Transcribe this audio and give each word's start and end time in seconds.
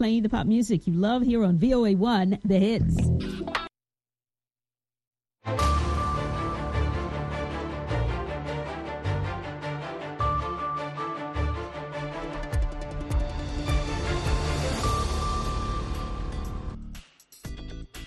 Playing 0.00 0.22
the 0.22 0.30
pop 0.30 0.46
music 0.46 0.86
you 0.86 0.94
love 0.94 1.20
here 1.20 1.44
on 1.44 1.58
VOA1, 1.58 2.40
The 2.42 2.58
Hits. 2.58 2.96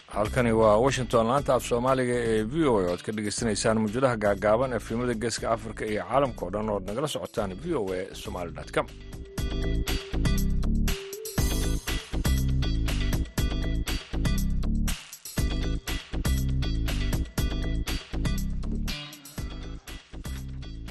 halkani 0.08 0.52
waa 0.52 0.78
washington 0.86 1.26
laanta 1.28 1.54
af 1.56 1.64
soomaaliga 1.70 2.14
ee 2.32 2.44
v 2.44 2.66
o 2.72 2.74
a 2.80 2.92
oad 2.92 3.02
ka 3.06 3.12
dhegeystaneysaan 3.18 3.78
mawjadaha 3.84 4.16
gaagaaban 4.26 4.74
efimada 4.80 5.14
geeska 5.24 5.48
afrika 5.56 5.84
iyo 5.92 6.04
caalamka 6.10 6.42
o 6.46 6.50
dhan 6.54 6.70
ood 6.76 6.84
nagala 6.90 7.08
socotaan 7.16 7.52
v 7.64 7.76
o 7.80 7.94
a 7.98 8.16
somaly 8.24 8.52
com 8.76 8.88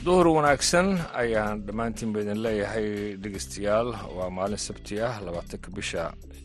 duhur 0.04 0.26
wanaagsan 0.36 0.86
ayaan 1.22 1.56
dhammaantiinba 1.66 2.18
idin 2.24 2.38
leeyahay 2.46 2.86
dhegeystayaal 3.22 3.88
waa 4.16 4.30
maalin 4.38 4.60
sabti 4.68 4.94
ah 5.08 5.14
labaatanka 5.26 5.68
bisha 5.76 6.02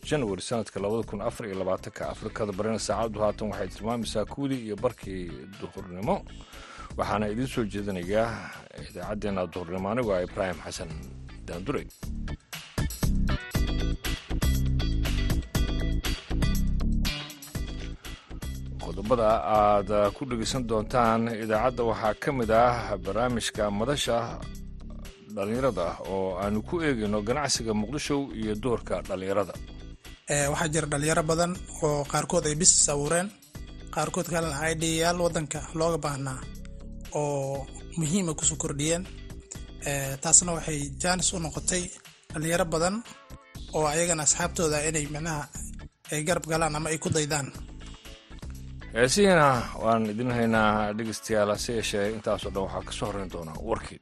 janwari 0.08 0.42
sanadka 0.48 0.78
labada 0.84 1.02
kun 1.10 1.20
afar 1.28 1.44
iyo 1.46 1.56
labaatanka 1.62 2.02
afrikada. 2.14 2.52
Barina 2.58 2.78
saacaddu 2.88 3.18
haatan 3.24 3.48
waxay 3.50 3.68
tilmaamaysaa 3.74 4.24
kuwdii 4.34 4.60
iyo 4.66 4.76
barkii 4.84 5.24
duhurnimo. 5.60 6.16
Waxaana 6.98 7.28
idiin 7.32 7.46
soo 7.54 7.64
jeedinayaa 7.72 8.30
idaacaddeenna 8.90 9.46
duhurnimo 9.54 9.86
anigu 9.90 10.10
ah 10.14 10.22
ibraahim 10.28 10.58
xasan 10.66 10.90
daandurey 11.46 11.86
qodobada 19.08 19.30
aad 19.58 19.90
ku 20.16 20.22
dhegeysan 20.28 20.62
doontaan 20.68 21.22
idaacadda 21.44 21.82
waxaa 21.90 22.14
ka 22.22 22.30
mid 22.38 22.50
ah 22.50 22.96
barnaamijka 23.04 23.64
madasha 23.78 24.16
dhallinyarada 25.34 25.86
oo 26.12 26.36
aanu 26.42 26.60
ku 26.68 26.74
eegayno 26.86 27.18
ganacsiga 27.28 27.72
muqdisho 27.80 28.16
iyo 28.40 28.54
doorka 28.64 28.94
dhallinyarada 29.08 29.54
waxaa 30.52 30.68
jira 30.74 30.86
dhalinyaro 30.92 31.22
badan 31.30 31.52
oo 31.86 32.04
qaarkood 32.12 32.44
ay 32.48 32.54
bisis 32.60 32.88
abuureen 32.92 33.28
qaarkood 33.94 34.26
kalena 34.32 34.56
ay 34.66 34.74
dhiyayaal 34.80 35.18
wadanka 35.26 35.60
looga 35.78 35.98
baahnaa 36.04 36.40
oo 37.20 37.66
muhiima 37.98 38.32
ku 38.38 38.44
soo 38.44 38.56
kordhiyeen. 38.62 39.02
Taasna 40.22 40.52
waxay 40.56 40.80
jaanis 41.02 41.32
u 41.32 41.38
noqotay 41.44 41.82
dhalinyaro 42.32 42.66
badan 42.74 42.94
oo 43.76 43.86
ayagana 43.92 44.22
asxaabtooda 44.28 44.84
inay 44.88 45.06
micnaha 45.14 45.42
ay 46.12 46.20
garab 46.28 46.44
galaan 46.50 46.76
ama 46.76 46.88
ay 46.92 46.98
ku 47.04 47.08
daydaan 47.16 47.48
heesihiina 48.96 49.48
waan 49.84 50.06
idin 50.12 50.30
haynaa 50.38 50.72
dhegeystayaal 51.00 51.52
hase 51.54 51.76
yeeshee 51.78 52.06
intaasoo 52.16 52.52
dhan 52.54 52.66
waxaa 52.68 52.86
ka 52.88 52.98
soo 53.00 53.12
doonaa 53.34 53.58
warkii 53.70 54.00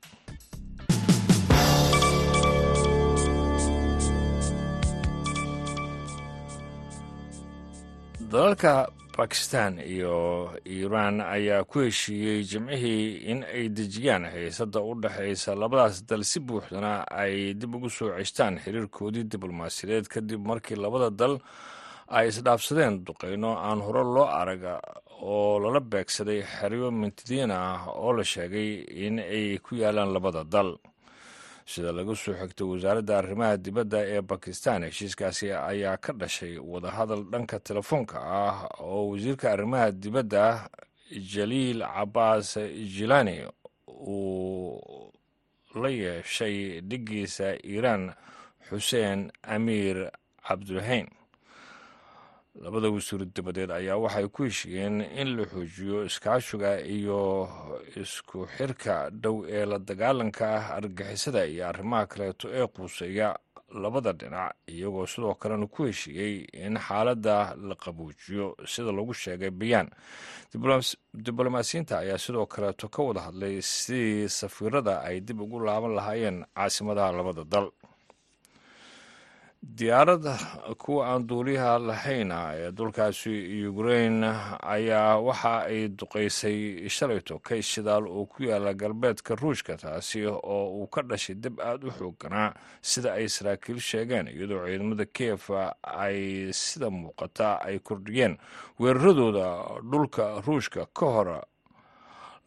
dalalka 8.32 8.86
bakistan 9.16 9.78
iyo 9.80 10.16
iiraan 10.66 11.20
ayaa 11.20 11.64
ku 11.64 11.80
heshiiyey 11.86 12.42
jimcihii 12.50 13.16
in 13.32 13.40
ay 13.44 13.68
dejiyaan 13.76 14.24
xiisadda 14.32 14.80
u 14.80 14.92
dhexaysa 15.02 15.54
labadaas 15.62 16.04
dal 16.08 16.22
si 16.24 16.40
buuxdana 16.40 17.04
ay 17.22 17.54
dib 17.60 17.74
ugu 17.76 17.88
soo 17.90 18.10
ceshtaan 18.18 18.58
xiriirkoodii 18.64 19.24
diblomaasiyadeed. 19.32 20.06
Kadib 20.14 20.40
markii 20.50 20.76
labada 20.76 21.08
dal 21.10 21.34
ay 22.08 22.28
isdhaafsadeen 22.28 23.04
duqeyno 23.06 23.50
aan 23.58 23.80
hore 23.80 24.02
loo 24.04 24.26
araga 24.40 24.80
oo 25.22 25.58
lala 25.60 25.80
beegsaday 25.80 26.42
xeryo 26.42 26.90
mintidiin 26.90 27.50
ah 27.50 27.86
oo 27.88 28.12
la 28.12 28.24
sheegay 28.24 28.84
in 29.06 29.18
ay 29.18 29.58
ku 29.58 29.74
yaalaan 29.76 30.12
labada 30.12 30.44
dal. 30.44 30.76
Sida 31.66 31.90
laga 31.92 32.14
soo 32.14 32.34
xigtay 32.38 32.66
wasaaradda 32.66 33.18
arrimaha 33.18 33.56
dibadda 33.56 33.98
ee 34.06 34.20
bakistan 34.22 34.82
heshiiskaasi 34.86 35.50
ayaa 35.52 35.96
ka 35.98 36.12
dhashay 36.12 36.58
wadahadal 36.58 37.24
dhanka 37.32 37.58
telefoonka 37.60 38.18
ah 38.22 38.68
oo 38.80 39.10
wasiirka 39.10 39.50
arrimaha 39.52 39.90
dibadda 39.90 40.70
jaliil 41.10 41.82
cabaas 41.82 42.54
jilani 42.96 43.42
uu 43.88 45.10
la 45.74 45.88
yeeshay 45.90 46.80
dhigiisa 46.80 47.58
iiraan 47.66 48.14
xuseen 48.68 49.30
amiir 49.42 50.10
cabdulhayn 50.46 51.06
labada 52.64 52.88
wasiiro 52.90 53.24
dibadeed 53.24 53.70
ayaa 53.70 53.96
waxay 54.04 54.28
ku 54.28 54.42
heshiiyeen 54.48 55.00
in 55.20 55.36
la 55.36 55.44
xoojiyo 55.52 56.04
iskaashiga 56.08 56.80
iyo 56.96 57.48
isku 58.02 58.46
xirka 58.56 59.10
dhow 59.10 59.44
ee 59.48 59.64
la 59.66 59.78
dagaalanka 59.78 60.48
argagixisada 60.76 61.46
iyo 61.46 61.68
arrimaha 61.68 62.06
kaleeto 62.06 62.48
ee 62.58 62.66
quuseeya 62.66 63.28
labada 63.82 64.12
dhinac 64.12 64.54
iyagoo 64.66 65.06
sidoo 65.06 65.34
kalena 65.34 65.66
ku 65.66 65.84
heshiiyey 65.84 66.46
in 66.64 66.78
xaaladda 66.78 67.36
la 67.68 67.74
qabuujiyo 67.74 68.56
sida 68.66 68.92
lagu 68.92 69.14
sheegay 69.14 69.50
bayaan 69.50 69.88
diblomaasiyiinta 71.14 71.98
ayaa 71.98 72.18
sidoo 72.18 72.46
kaleeto 72.46 72.88
ka 72.88 73.02
wada 73.02 73.20
hadlay 73.20 73.62
sidii 73.62 74.28
safiirada 74.28 75.02
ay 75.02 75.20
dib 75.20 75.40
ugu 75.40 75.60
laaban 75.60 75.94
lahaayeen 75.94 76.44
caasimadaha 76.54 77.12
labada 77.12 77.44
dal 77.44 77.68
diyaaradda 79.62 80.38
kuwa 80.78 81.06
aan 81.06 81.26
duuliyaha 81.26 81.78
lahayna 81.78 82.52
ee 82.54 82.70
dulkaasi 82.72 83.66
ukrain 83.68 84.24
ayaa 84.62 85.16
waxa 85.18 85.60
ay 85.66 85.88
duqaysay 85.88 86.88
shalayto 86.88 87.38
kays 87.38 87.66
shidaal 87.66 88.06
oo 88.06 88.24
ku 88.26 88.42
yaalla 88.42 88.74
galbeedka 88.74 89.34
ruushka 89.34 89.76
taasi 89.76 90.26
oo 90.26 90.70
uu 90.80 90.86
ka 90.86 91.02
dhashay 91.02 91.34
dab 91.34 91.60
aada 91.60 91.86
u 91.86 91.90
xoogganaa 91.90 92.54
sida 92.82 93.12
ay 93.12 93.28
saraakiil 93.28 93.80
sheegeen 93.80 94.28
iyadoo 94.28 94.66
ciidamada 94.66 95.04
kiev 95.04 95.42
ay 95.82 96.52
sida 96.52 96.90
muuqata 96.90 97.60
ay 97.60 97.78
kordhiyeen 97.78 98.36
weeraradooda 98.78 99.80
dhulka 99.90 100.40
ruushka 100.46 100.86
ka 100.94 101.06
hor 101.06 101.42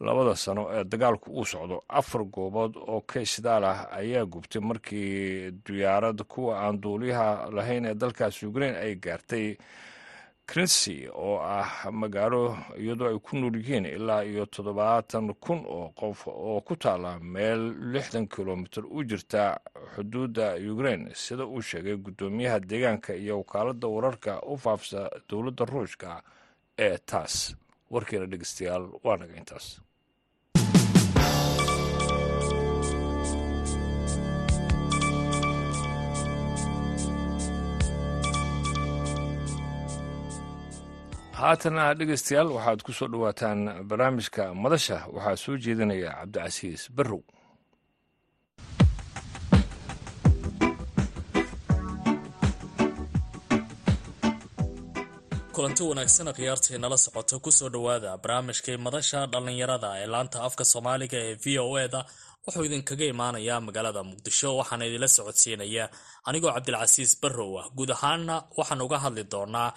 labada 0.00 0.34
sano 0.36 0.62
ee 0.72 0.84
dagaalku 0.84 1.30
uu 1.38 1.44
socdo 1.44 1.76
afar 1.88 2.22
goobood 2.24 2.72
oo 2.76 3.00
kayshidaal 3.10 3.64
ah 3.64 3.80
ayaa 4.00 4.24
gubtay 4.32 4.62
markii 4.62 5.50
diyaarad 5.66 6.18
kuwa 6.32 6.52
aan 6.64 6.80
duuliyaha 6.82 7.50
lahayn 7.56 7.84
ee 7.84 7.94
dalkaas 7.94 8.42
ukrain 8.42 8.74
ay 8.74 8.94
gaartay 9.04 9.56
krinsi 10.50 11.08
oo 11.14 11.36
ah 11.38 11.70
magaalo 11.92 12.56
iyadoo 12.82 13.08
ay 13.12 13.18
ku 13.26 13.36
nool 13.36 13.56
yihiin 13.60 13.86
ilaa 13.86 14.22
iyo 14.24 14.46
toddobaatan 14.46 15.34
kun 15.44 15.60
oo 15.66 15.92
qof 16.00 16.26
oo 16.28 16.60
ku 16.60 16.74
taala 16.76 17.18
meel 17.20 17.62
lixdan 17.92 18.26
kilomitir 18.28 18.84
u 18.90 19.04
jirta 19.04 19.60
xuduudda 19.94 20.46
ukrain 20.72 21.10
sida 21.14 21.44
uu 21.46 21.62
sheegay 21.62 21.96
guddoomiyaha 21.96 22.58
deegaanka 22.70 23.14
iyo 23.14 23.38
wakaaladda 23.38 23.86
wararka 23.88 24.32
u 24.42 24.56
faafsa 24.56 25.10
dowladda 25.28 25.64
ruushka 25.64 26.22
ee 26.78 26.98
taas. 26.98 27.54
Warkiina 27.90 28.26
dhegeystayaal 28.26 28.84
waa 29.04 29.16
naga 29.16 29.34
intaas 29.36 29.66
haatana 41.42 41.84
dhegeystayaal 41.98 42.50
waxaad 42.56 42.80
ku 42.86 42.92
soo 42.98 43.08
dhowaataan 43.12 43.60
barnaamijka 43.88 44.42
madasha. 44.62 44.96
Waxaa 45.16 45.36
soo 45.44 45.56
jeedinaya 45.64 46.10
cabdicasiis 46.18 46.82
barrow. 46.96 47.22
Kulanti 55.54 55.82
wanaagsan 55.88 56.28
khiyaartii 56.36 56.78
nala 56.82 56.96
socota 57.04 57.36
ku 57.44 57.50
soo 57.58 57.68
dhowaada 57.74 58.10
barnaamijkii 58.22 58.76
madasha 58.86 59.20
dhallinyarada 59.32 59.88
ee 60.02 60.06
laanta 60.14 60.38
afka 60.46 60.64
soomaaliga 60.72 61.18
ee 61.26 61.34
v 61.44 61.58
o 61.64 61.78
eda 61.84 62.00
wuxuu 62.44 62.64
idinkaga 62.68 63.04
imaanayaa 63.12 63.60
magaalada 63.66 64.02
muqdisho. 64.10 64.48
Waxaana 64.60 64.84
idinla 64.88 65.08
socodsiinaya 65.16 65.84
anigoo 66.28 66.52
cabdilcasiis 66.56 67.12
barrow 67.22 67.52
ah. 67.60 67.66
Guud 67.76 67.90
ahaana 67.96 68.34
waxaan 68.58 68.80
uga 68.86 68.98
hadli 69.04 69.24
doonaa 69.32 69.68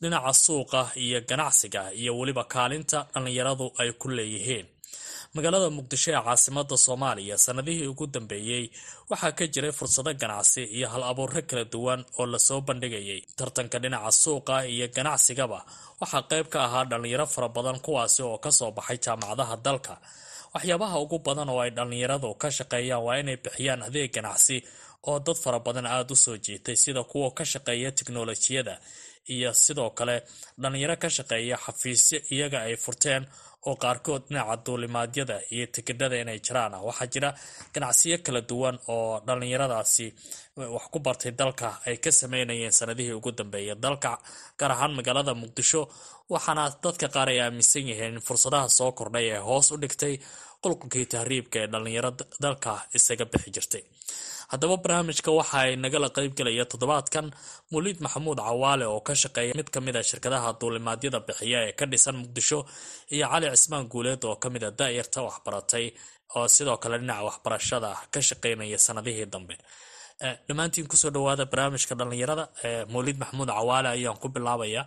dhinaca 0.00 0.32
suuqa 0.32 0.80
iyo 0.96 1.20
ganacsiga 1.28 1.92
iyo 1.92 2.12
weliba 2.18 2.44
kaalinta 2.44 2.98
dhallinyaradu 3.14 3.66
ay 3.80 3.92
ku 4.00 4.08
leeyihiin. 4.08 4.66
Magaalada 5.34 5.68
muqdisho 5.70 6.10
ee 6.12 6.22
caasimada 6.26 6.76
soomaaliya 6.76 7.36
sanadihii 7.38 7.86
ugu 7.92 8.06
dambeeyey 8.06 8.64
waxaa 9.10 9.32
ka 9.38 9.44
jiray 9.46 9.72
fursado 9.78 10.10
ganacsi 10.22 10.62
iyo 10.76 10.88
hal 10.92 11.02
abuuro 11.10 11.42
kala 11.50 11.64
duwan 11.72 12.00
oo 12.18 12.26
la 12.32 12.38
soo 12.38 12.60
bandhigayay. 12.60 13.20
Tartanka 13.36 13.78
dhinaca 13.82 14.10
suuqa 14.22 14.56
iyo 14.74 14.86
ganacsigaba 14.96 15.58
waxaa 16.00 16.22
qayb 16.30 16.46
ka 16.52 16.58
ahaa 16.66 16.84
dhallinyaro 16.90 17.26
fara 17.26 17.48
badan 17.48 17.78
kuwaasi 17.84 18.22
oo 18.22 18.38
ka 18.44 18.50
soo 18.58 18.70
baxay 18.76 18.98
jaamacadaha 19.04 19.56
dalka. 19.66 19.94
Waxyaabaha 20.54 20.96
ugu 21.04 21.18
badan 21.26 21.48
oo 21.52 21.60
ay 21.64 21.70
dhallinyaradu 21.76 22.28
ka 22.40 22.48
shaqeeyaan 22.56 23.02
waa 23.06 23.16
inay 23.20 23.36
bixiyaan 23.44 23.82
adeeg 23.88 24.10
ganacsi 24.16 24.56
oo 25.08 25.18
dad 25.26 25.36
fara 25.36 25.60
badan 25.60 25.86
aada 25.86 26.12
u 26.12 26.16
soo 26.16 26.36
jiitay 26.44 26.76
sida 26.76 27.02
kuwa 27.10 27.30
ka 27.36 27.44
shaqeeya 27.44 27.90
tiknolojiyada 27.98 28.74
iyo 29.34 29.50
sidoo 29.64 29.90
kale 29.98 30.16
dhalinyaro 30.62 30.96
ka 31.02 31.08
shaqeeya 31.16 31.56
xafiisyo 31.64 32.18
iyaga 32.34 32.58
ay 32.68 32.76
furteen 32.84 33.22
oo 33.68 33.74
qaarkood 33.82 34.22
dhinaca 34.28 34.56
duulimaadyada 34.66 35.36
iyo 35.54 35.66
tikidhada 35.74 36.16
inay 36.22 36.38
jiraan. 36.46 36.72
Waxaa 36.88 37.06
jira 37.12 37.30
ganacsiyo 37.74 38.16
kala 38.26 38.40
duwan 38.50 38.76
oo 38.94 39.20
dhalinyaradaasi 39.26 40.06
wax 40.74 40.84
ku 40.92 40.98
bartay 41.06 41.32
dalka 41.40 41.68
ay 41.86 41.96
ka 42.04 42.10
sameynayeen 42.20 42.72
sanadihii 42.78 43.12
ugu 43.18 43.30
dambeeyay. 43.38 43.76
Dalka 43.84 44.10
gaar 44.58 44.72
ahaan 44.74 44.92
magaalada 44.98 45.32
muqdisho 45.42 45.82
waxaana 46.32 46.64
dadka 46.84 47.06
qaar 47.14 47.28
ay 47.32 47.40
aaminsan 47.44 47.84
yihiin 47.90 48.14
in 48.16 48.20
fursadaha 48.26 48.68
soo 48.78 48.90
kordhay 48.98 49.26
ee 49.34 49.40
hoos 49.48 49.66
u 49.72 49.76
dhigtay 49.82 50.14
qulqulkii 50.62 51.06
tahriibka 51.12 51.56
ee 51.62 51.68
dhalinyaro 51.72 52.10
dalka 52.44 52.70
isaga 52.98 53.24
bixi 53.32 53.50
jirtay 53.56 53.82
haddaba 54.52 54.76
barnaamijka 54.84 55.30
waxa 55.38 55.56
ay 55.64 55.72
nagala 55.84 56.08
qeybgelaya 56.16 56.64
toddobaadkan 56.72 57.26
muliid 57.72 57.98
maxamuud 58.04 58.38
cawaale 58.48 58.84
oo 58.92 59.00
ka 59.06 59.12
shaqeeya 59.22 59.52
mid 59.58 59.68
ka 59.74 59.80
mid 59.86 59.96
a 59.96 60.02
shirkadaha 60.10 60.48
duulimaadyada 60.60 61.20
bixiya 61.28 61.58
ee 61.68 61.72
ka 61.78 61.84
dhisan 61.92 62.16
muqdisho 62.22 62.58
iyo 63.14 63.26
cali 63.32 63.46
cismaan 63.54 63.86
guuleed 63.92 64.22
oo 64.28 64.36
ka 64.42 64.48
mid 64.54 64.62
a 64.68 64.70
daa'irta 64.80 65.18
waxbaratay 65.28 65.86
oo 66.36 66.46
sidoo 66.56 66.76
kale 66.82 66.96
dhinaca 67.02 67.22
waxbarashada 67.28 67.88
ka 68.12 68.20
shaqeynaya 68.28 68.78
sanadihii 68.86 69.26
dambe. 69.34 69.54
Dhammaantiin 70.46 70.86
ku 70.90 70.96
soo 71.02 71.10
dhawaada 71.14 71.44
barnaamijka 71.52 71.94
dhalinyarada 72.00 72.44
muliid 72.94 73.16
maxamuud 73.22 73.48
cawaale 73.58 73.88
ayaan 73.96 74.18
ku 74.22 74.28
bilaabaya. 74.34 74.82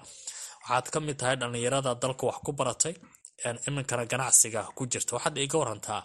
Waxaad 0.64 0.86
ka 0.94 1.00
mid 1.06 1.18
tahay 1.22 1.36
dhalinyarada 1.42 1.92
dalka 2.04 2.24
wax 2.30 2.38
ku 2.46 2.52
baratay 2.60 2.94
iminkana 3.68 4.04
ganacsiga 4.12 4.62
ku 4.78 4.84
jirta. 4.92 5.12
Waxaad 5.18 5.38
iga 5.46 5.58
warantaa 5.62 6.02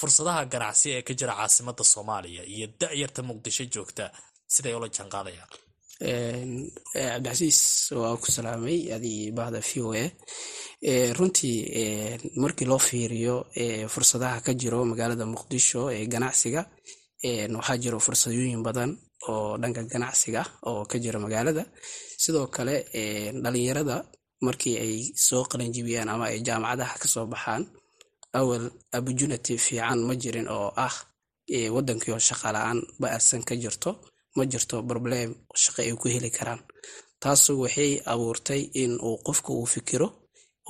fursadaha 0.00 0.40
ganacsi 0.52 0.86
ee 0.96 1.02
ka 1.06 1.12
jira 1.18 1.32
caasimada 1.38 1.84
soomaaliya 1.92 2.42
iyo 2.54 2.66
da-yarta 2.80 3.20
muqdisho 3.28 3.64
joogta 3.74 4.04
siday 4.54 4.74
ula 4.78 4.88
jaanqaadayaan? 4.96 5.50
Cabdicasiis 6.92 7.60
waa 8.00 8.16
ku 8.22 8.28
salaamay 8.36 8.78
adii 8.96 9.32
bahda 9.38 9.60
v 9.68 9.70
o 9.86 9.88
a. 10.02 10.04
Runtii 11.18 11.56
markii 12.42 12.66
loo 12.70 12.78
fiiriyo 12.88 13.34
fursadaha 13.92 14.38
ka 14.46 14.52
jiro 14.60 14.84
magaalada 14.90 15.24
muqdisho 15.34 15.80
ee 15.96 16.06
ganacsiga 16.12 16.62
waxaa 17.58 17.78
jiro 17.82 17.98
fursadooyin 18.06 18.62
badan 18.66 18.90
oo 19.30 19.58
dhanka 19.62 19.82
ganacsiga 19.92 20.42
oo 20.68 20.84
ka 20.90 20.96
jira 21.02 21.18
magaalada. 21.24 21.62
Sidoo 22.22 22.46
kale 22.54 22.74
dhalinyarada 23.42 23.96
markii 24.46 24.76
ay 24.84 24.94
soo 25.26 25.42
qalanjibiyaan 25.50 26.08
ama 26.14 26.24
ay 26.30 26.38
jaamacadaha 26.46 26.94
ka 27.02 27.06
soo 27.14 27.26
baxaan 27.32 27.62
awal 28.40 28.64
opportunity 28.98 29.54
fiican 29.64 29.98
ma 30.08 30.14
jirin 30.22 30.48
oo 30.56 30.68
ah 30.86 30.94
wadankii 31.74 32.12
oo 32.14 32.18
shaqa 32.28 32.48
la'aan 32.56 32.78
ba'asan 33.00 33.42
ka 33.48 33.54
jirto 33.62 33.90
ma 34.36 34.42
jirto 34.52 34.76
problem 34.90 35.28
shaqo 35.62 35.80
ay 35.82 35.92
ku 36.00 36.06
heli 36.14 36.30
karaan. 36.30 36.60
Taasu 37.22 37.52
waxay 37.62 37.92
abuurtay 38.12 38.62
in 38.82 38.92
uu 39.08 39.16
qofka 39.26 39.50
uu 39.52 39.66
fikiro 39.74 40.08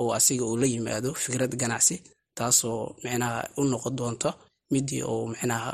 oo 0.00 0.10
asiga 0.19 0.44
uu 0.50 0.56
la 0.62 0.66
yimaado 0.66 1.10
fikrad 1.22 1.52
ganacsi 1.60 1.96
taasoo 2.38 2.81
micnaha 3.05 3.40
u 3.61 3.62
noqon 3.70 3.94
doonto 3.99 4.31
midii 4.72 5.02
uu 5.12 5.26
micnaha 5.32 5.70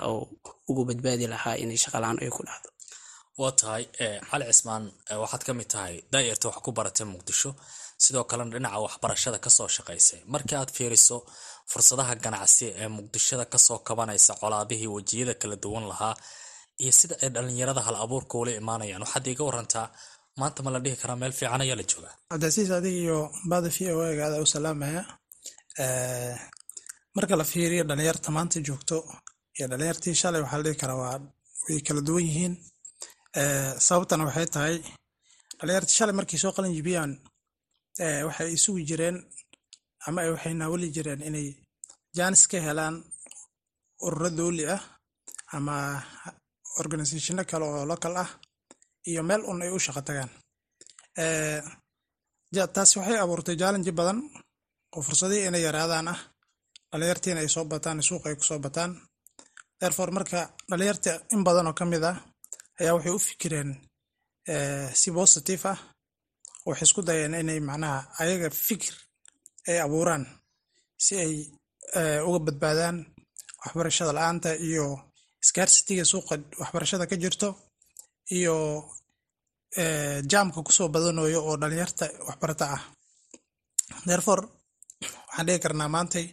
ugu 0.69 0.83
badbaadi 0.89 1.27
lahaa 1.33 1.57
inay 1.63 1.79
shaqalaan 1.85 2.19
ay 2.25 2.31
ku 2.37 2.43
dhacdo. 2.49 2.69
Waa 3.41 3.53
tahay 3.61 3.85
cali 4.31 4.45
cismaan 4.51 4.85
waxaad 5.23 5.43
ka 5.47 5.53
mid 5.59 5.69
tahay. 5.73 5.95
Daayarta 6.13 6.47
wax 6.49 6.59
ku 6.65 6.71
baratay 6.77 7.07
muqdisho. 7.13 7.51
Sidoo 8.05 8.25
kalena 8.31 8.51
dhinaca 8.55 8.79
waxbarashada 8.85 9.39
ka 9.45 9.51
soo 9.57 9.69
shaqaysay. 9.77 10.21
Markii 10.33 10.57
aad 10.59 10.71
fiiriso 10.77 11.17
fursadaha 11.71 12.15
ganacsi 12.25 12.67
ee 12.83 12.89
muqdishada 12.97 13.45
ka 13.53 13.59
soo 13.67 13.79
kabanaysa 13.89 14.33
colaadihii 14.43 14.91
wejiyada 14.97 15.35
kala 15.41 15.57
duwan 15.65 15.85
lahaa 15.93 16.15
iyo 16.83 16.93
sida 17.01 17.15
ay 17.23 17.29
dhalinyarada 17.35 17.81
hal 17.87 17.97
abuurka 18.05 18.35
ula 18.43 18.53
imaanayaan. 18.63 19.03
Waxaad 19.05 19.27
iiga 19.31 19.45
warantaa 19.49 19.87
maanta 20.41 20.61
ma 20.65 20.71
la 20.75 20.79
dhihi 20.85 20.97
karaa 21.03 21.17
meel 21.23 21.33
fiican 21.39 21.61
ayaa 21.65 21.77
la 21.81 21.85
joogaa. 21.91 22.15
Cabdicasiis 22.31 22.71
adiga 22.79 22.99
iyo 23.07 23.19
bada 23.51 23.69
v 23.77 23.79
o 23.93 24.03
ga 24.19 24.23
adaa 24.29 24.43
u 24.47 24.49
salaamaya 24.55 25.03
marka 27.17 27.35
la 27.41 27.45
fiiriyo 27.53 27.85
dhalinyarta 27.91 28.29
maanta 28.37 28.59
joogto 28.69 28.97
iyo 29.59 29.67
dhalinyartii 29.73 30.15
shalay 30.21 30.41
waxaa 30.45 30.59
la 30.61 30.65
dhihi 30.67 30.79
karaa 30.83 30.99
waa 31.03 31.17
way 31.69 31.81
kala 31.87 32.01
duwan 32.09 32.25
yihiin. 32.29 32.55
Sababtana 33.87 34.25
waxay 34.29 34.47
tahay 34.55 34.77
dhalinyartii 35.59 35.97
shalay 35.99 36.15
markay 36.19 36.39
soo 36.43 36.53
qalin 36.57 36.73
jibiyaan 36.79 37.13
waxay 38.29 38.49
isugu 38.57 38.81
jireen 38.91 39.17
ama 40.07 40.21
waxay 40.35 40.55
naawali 40.61 40.89
jireen 40.95 41.21
inay 41.29 41.49
jaanis 42.17 42.43
ka 42.51 42.59
helaan 42.67 42.97
ururo 44.07 44.31
dowli 44.39 44.65
ah 44.77 44.83
ama 45.57 45.77
organisationo 46.83 47.43
kale 47.51 47.65
oo 47.69 47.85
local 47.93 48.15
ah 48.25 48.31
iyo 49.11 49.23
meel 49.29 49.43
un 49.51 49.63
ay 49.65 49.71
u 49.77 49.79
shaqo 49.87 50.03
tagaan. 50.09 50.31
Taasi 52.75 52.95
waxay 52.99 53.19
abuurtay 53.25 53.57
jaalenji 53.63 53.93
badan 53.99 54.19
oo 54.95 55.03
fursadihii 55.07 55.47
inay 55.49 55.63
yaraadaan 55.67 56.07
ah 56.15 56.21
dhalinyartiina 56.91 57.41
ay 57.43 57.49
soo 57.55 57.65
bataan 57.73 57.99
suuqa 58.09 58.27
ay 58.31 58.37
ku 58.41 58.45
soo 58.51 58.59
bataan. 58.67 58.91
Therefore 59.81 60.11
marka 60.17 60.41
dhalinyarta 60.71 61.13
in 61.35 61.41
badan 61.47 61.67
oo 61.71 61.75
ka 61.79 61.85
mid 61.93 62.05
ah 62.11 62.17
ayaa 62.81 62.95
waxay 62.97 63.13
u 63.19 63.21
fikireen 63.29 63.71
si 65.01 65.09
positive 65.19 65.65
ah 65.73 65.79
waxay 66.69 66.87
isku 66.89 67.01
dayeen 67.09 67.35
inay 67.43 67.61
macnaha 67.69 67.99
ayaga 68.23 68.49
fikir 68.69 68.95
ay 69.69 69.79
abuuraan 69.85 70.25
si 71.05 71.13
ay 71.25 71.33
uga 72.29 72.39
badbaadaan 72.47 72.97
waxbarashada 73.63 74.13
la'aanta 74.19 74.51
iyo 74.69 74.87
scarsitiga 75.49 76.05
suuqa 76.11 76.35
waxbarashada 76.61 77.05
ka 77.11 77.17
jirto 77.23 77.49
iyo 78.39 78.55
jaamka 80.31 80.59
ku 80.67 80.73
soo 80.77 80.89
badanayo 80.95 81.41
oo 81.49 81.57
dhalinyarta 81.61 82.05
waxbarata 82.29 82.65
ah. 82.77 82.83
Therefore 84.09 84.43
waxaan 85.29 85.47
dhigi 85.47 85.61
karnaa 85.65 85.89
maantay 85.95 86.27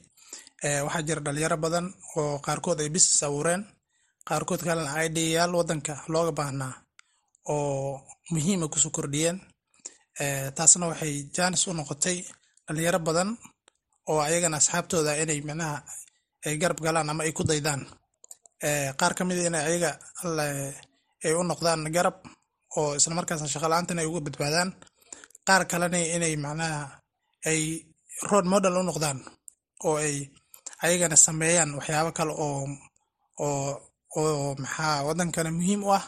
waxaa 0.86 1.06
jira 1.07 1.22
dhalinyaro 1.25 1.57
badan 1.66 1.86
oo 2.19 2.39
qaarkood 2.45 2.80
ay 2.83 2.89
business 2.95 3.22
abuureen 3.28 3.62
qaarkood 4.28 4.62
kalena 4.68 4.92
idyaal 5.07 5.51
wadanka 5.60 5.94
looga 6.13 6.31
baahnaa 6.39 6.74
oo 7.54 8.01
muhiima 8.33 8.66
ku 8.74 8.78
soo 8.83 8.92
kordhiyeen. 8.98 9.38
Taasna 10.57 10.86
waxay 10.92 11.13
jaanis 11.36 11.63
u 11.68 11.74
noqotay 11.74 12.18
dhalinyaro 12.71 13.00
badan 13.07 13.29
oo 14.09 14.19
ayagana 14.27 14.57
asxaabtooda 14.62 15.12
inay 15.23 15.39
micnaha 15.47 15.77
ay 16.45 16.53
garab 16.62 16.79
galaan 16.85 17.09
ama 17.12 17.21
ay 17.27 17.33
ku 17.38 17.44
daydaan. 17.50 17.81
Qaar 19.00 19.13
ka 19.18 19.23
mida 19.27 19.41
inay 19.50 19.63
ayaga 19.69 19.91
ay 21.25 21.33
u 21.39 21.44
noqdaan 21.50 21.81
garab 21.95 22.18
oo 22.79 22.95
islamarkaasna 23.00 23.47
shaqala-aantan 23.53 24.00
ay 24.01 24.07
uga 24.09 24.21
badbaadaan. 24.27 24.69
Qaar 25.47 25.63
kalena 25.71 25.97
inay 26.16 26.33
macnaha 26.45 26.81
ay 27.49 27.61
road 28.30 28.45
model 28.54 28.75
u 28.80 28.83
noqdaan 28.90 29.18
oo 29.87 29.95
ay 30.06 30.16
ayagana 30.85 31.16
sameeyaan 31.25 31.71
waxyaabo 31.78 32.11
kale 32.18 32.33
oo 32.45 32.66
oo 33.45 33.69
oo 34.19 34.56
maxaa 34.63 35.06
wadankana 35.07 35.49
muhiim 35.57 35.81
u 35.87 35.92
ah. 35.99 36.04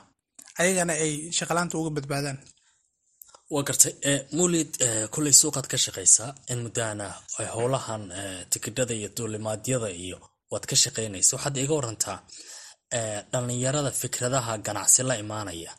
Ayagana 0.62 0.94
ay 1.06 1.14
shaqalaanta 1.38 1.76
uga 1.82 1.92
badbaadaan 1.98 2.38
waa 3.54 3.64
gartay 3.68 3.94
mulid 4.40 4.72
kulley 5.14 5.34
suuqaad 5.42 5.68
ka 5.72 5.78
shaqaysaa 5.86 6.32
in 6.52 6.60
muddahana 6.66 7.08
howlahan 7.56 8.04
tikidhada 8.52 8.94
iyo 9.00 9.10
duulimaadyada 9.18 9.90
iyo 10.04 10.18
waad 10.52 10.66
ka 10.70 10.76
shaqaynaysa 10.84 11.32
waxaad 11.36 11.56
iga 11.64 11.74
warantaa 11.80 12.18
dhalinyarada 13.32 13.92
fikradaha 14.02 14.58
ganacsi 14.66 15.02
la 15.10 15.16
imaanaya. 15.24 15.72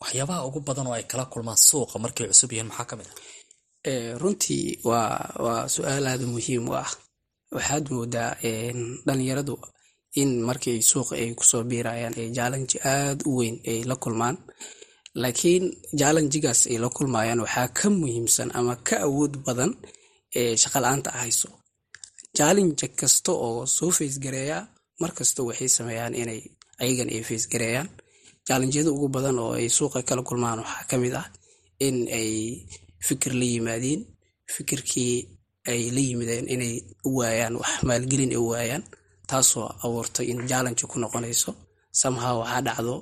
Waxyaabaha 0.00 0.40
ugu 0.48 0.60
badan 0.66 0.86
oo 0.90 0.94
ay 0.98 1.04
kala 1.10 1.24
kulmaan 1.32 1.56
suuqa 1.68 1.96
markay 2.04 2.26
cusub 2.30 2.50
yihiin 2.52 2.68
maxaa 2.70 2.88
ka 2.90 2.94
mid 2.98 3.08
ah? 3.12 3.16
Runtii 4.22 4.64
waa 4.88 5.10
waa 5.44 5.62
su'aal 5.74 6.06
aada 6.10 6.26
muhiim 6.34 6.64
u 6.70 6.72
ah. 6.82 6.90
Waxaad 7.56 7.84
moodaa 7.94 8.30
dhalinyaradu 9.06 9.54
in 10.20 10.30
markii 10.48 10.78
suuqa 10.90 11.12
ay 11.22 11.28
ku 11.38 11.44
soo 11.50 11.62
biirayaan 11.70 12.14
ee 12.20 12.28
jaalanji 12.36 12.76
aada 12.92 13.22
u 13.30 13.36
weyn 13.38 13.56
ay 13.70 13.78
la 13.90 13.96
kulmaan 14.02 14.36
laakiin 15.22 15.64
jaalanjigaas 16.00 16.60
ay 16.70 16.76
la 16.82 16.88
kulmayaan 16.96 17.40
waxaa 17.44 17.68
ka 17.78 17.86
muhiimsan 18.00 18.48
ama 18.58 18.74
ka 18.88 18.96
awood 19.06 19.34
badan 19.46 19.72
ee 20.40 20.52
shaqala-aanta 20.62 21.10
ahayso. 21.18 21.48
Jaalinja 22.38 22.86
kasta 23.00 23.32
oo 23.46 23.60
soo 23.76 23.90
faysgareeya 23.98 24.58
markasta 25.02 25.40
waxay 25.48 25.68
sameeyaan 25.76 26.14
inay 26.22 26.40
ayagan 26.82 27.08
ay 27.14 27.22
faysgareeyaan 27.28 27.88
jaalinjyada 28.48 28.90
ugu 28.96 29.08
badan 29.16 29.36
oo 29.44 29.52
ay 29.58 29.68
suuqa 29.76 29.98
kala 30.08 30.22
kulmaan 30.28 30.58
waxaa 30.64 30.84
ka 30.90 30.96
mid 31.02 31.14
ah 31.20 31.26
in 31.86 31.96
ay 32.20 32.30
fikir 33.06 33.32
la 33.40 33.46
yimaadiin 33.52 34.00
fikirkii 34.54 35.14
ay 35.70 35.80
la 35.96 36.00
yimideen 36.08 36.46
inay 36.54 36.74
waayaan 37.16 37.54
wax 37.60 37.72
maalgelin 37.88 38.32
ay 38.36 38.42
waayaan 38.50 38.84
taasoo 39.30 39.66
abuurtay 39.84 40.26
in 40.32 40.38
jaalanji 40.50 40.84
ku 40.90 40.96
noqonayso. 41.02 41.50
Samha 42.00 42.28
waxaa 42.40 42.62
dhacdo 42.66 42.94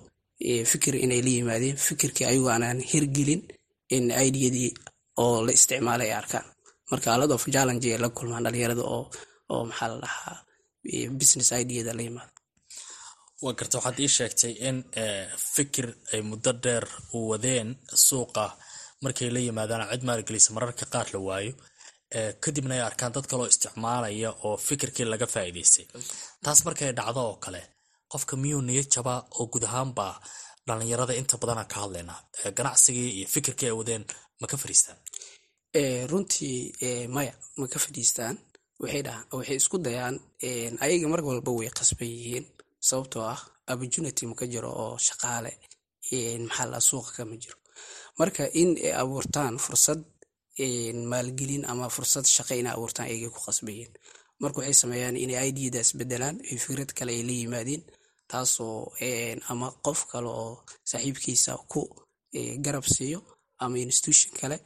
fikir 0.72 0.94
inay 1.04 1.20
la 1.26 1.30
yimaadeen 1.36 1.76
fikirkii 1.88 2.26
ayagoo 2.30 2.50
aanaan 2.54 2.80
hirgelin 2.90 3.42
in 3.96 4.04
idiyadii 4.26 4.70
oo 5.24 5.36
la 5.46 5.52
isticmaalay 5.58 6.08
ay 6.10 6.16
arkaan 6.22 6.46
marka 6.90 7.08
alad 7.14 7.30
of 7.36 7.44
challenge 7.54 7.86
ay 7.94 7.98
la 8.04 8.08
kulmaan 8.16 8.44
dhalinyarada 8.46 8.82
oo 8.96 9.02
maxaa 9.68 9.88
la 9.92 9.98
dhahaa 10.04 10.36
business 11.20 11.50
idiyada 11.62 11.92
la 11.98 12.02
yimaado. 12.06 12.32
Waa 13.44 13.54
garta 13.58 13.76
waxaad 13.78 13.98
ii 14.04 14.10
sheegtay 14.16 14.52
in 14.68 14.76
fikir 15.54 15.86
ay 16.12 16.20
muddo 16.30 16.50
dheer 16.64 16.84
u 17.16 17.18
wadeen 17.30 17.68
suuqa 18.06 18.44
markay 19.04 19.28
la 19.34 19.40
yimaadaan 19.46 19.88
cid 19.92 20.02
maalgelisa 20.08 20.50
mararka 20.56 20.84
qaar 20.94 21.06
la 21.14 21.18
waayo. 21.28 21.52
Kadibna 22.42 22.74
ay 22.76 22.82
arkaan 22.88 23.12
dad 23.14 23.26
kaloo 23.30 23.46
isticmaalaya 23.52 24.30
oo 24.46 24.56
fikirkii 24.68 25.06
laga 25.12 25.26
faa'iidaystay. 25.34 25.86
Taas 26.44 26.58
markay 26.66 26.90
dhacdo 26.98 27.20
oo 27.30 27.36
kale 27.44 27.60
qofka 28.14 28.34
miyuu 28.42 28.62
jabaa 28.94 29.20
oo 29.38 29.44
guud 29.52 29.64
ahaanba 29.68 30.06
dhalinyarada 30.66 31.14
inta 31.20 31.34
badanaan 31.42 31.68
ka 31.72 31.76
hadlaynaa 31.82 32.20
ganacsigii 32.58 33.10
iyo 33.18 33.26
fikirkii 33.34 33.68
ay 33.70 33.76
wadeen 33.80 34.04
ma 34.40 34.46
ka 34.50 34.56
fadhiistaan? 34.62 34.98
Runtii 36.10 37.08
maya 37.14 37.32
ma 37.58 37.66
ka 37.72 37.78
fadhiistaan? 37.84 38.36
Waxay 38.80 39.56
isku 39.60 39.76
dayaan 39.86 40.16
ayaga 40.84 41.06
mar 41.12 41.20
walba 41.28 41.50
way 41.58 41.70
qasban 41.78 42.08
yihiin 42.16 42.44
sababtoo 42.88 43.24
ah 43.34 43.40
opportunity 43.72 44.22
maka 44.30 44.44
jiro 44.52 44.70
oo 44.82 44.96
shaqaale 45.06 45.52
maxaa 46.48 46.66
la 46.72 46.78
suuqa 46.88 47.10
kama 47.16 47.36
jiro. 47.42 47.56
Marka 48.18 48.42
in 48.60 48.70
ay 48.86 48.92
abuurtaan 49.02 49.54
fursad 49.64 50.00
maalgelin 51.10 51.64
ama 51.70 51.86
fursad 51.96 52.24
shaqa 52.36 52.54
inay 52.60 52.72
abuurtaan 52.76 53.06
ayagay 53.08 53.30
ku 53.34 53.40
qasbayeen 53.46 53.92
marka 54.42 54.58
waxay 54.60 54.76
sameeyaan 54.82 55.16
inay 55.24 55.48
idadaas 55.50 55.90
bedelaan 55.98 56.36
ay 56.50 56.56
fikrad 56.64 56.90
kale 56.98 57.12
ay 57.16 57.22
la 57.28 57.34
yimaadeen 57.40 57.82
taasoo 58.34 58.78
ama 59.52 59.66
qof 59.86 60.00
kale 60.10 60.28
oo 60.42 60.52
saaxiibkiisa 60.90 61.52
ku 61.72 61.80
garab 62.64 62.86
siiyo 62.96 63.18
ama 63.64 63.76
institution 63.86 64.30
kale 64.40 64.56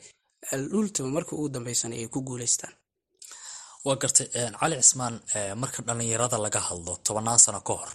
ultima 0.79 1.09
marka 1.17 1.33
ugu 1.37 1.49
dambeysana 1.55 1.95
ay 2.01 2.07
ku 2.15 2.21
guuleystaan. 2.29 2.75
Waa 3.87 3.97
gartay 4.03 4.27
cali 4.61 4.77
cismaan 4.83 5.15
marka 5.63 5.79
dhalinyarada 5.87 6.39
laga 6.45 6.61
hadlo 6.69 6.93
tobannaan 7.07 7.41
sano 7.45 7.61
ka 7.69 7.73
hor 7.81 7.91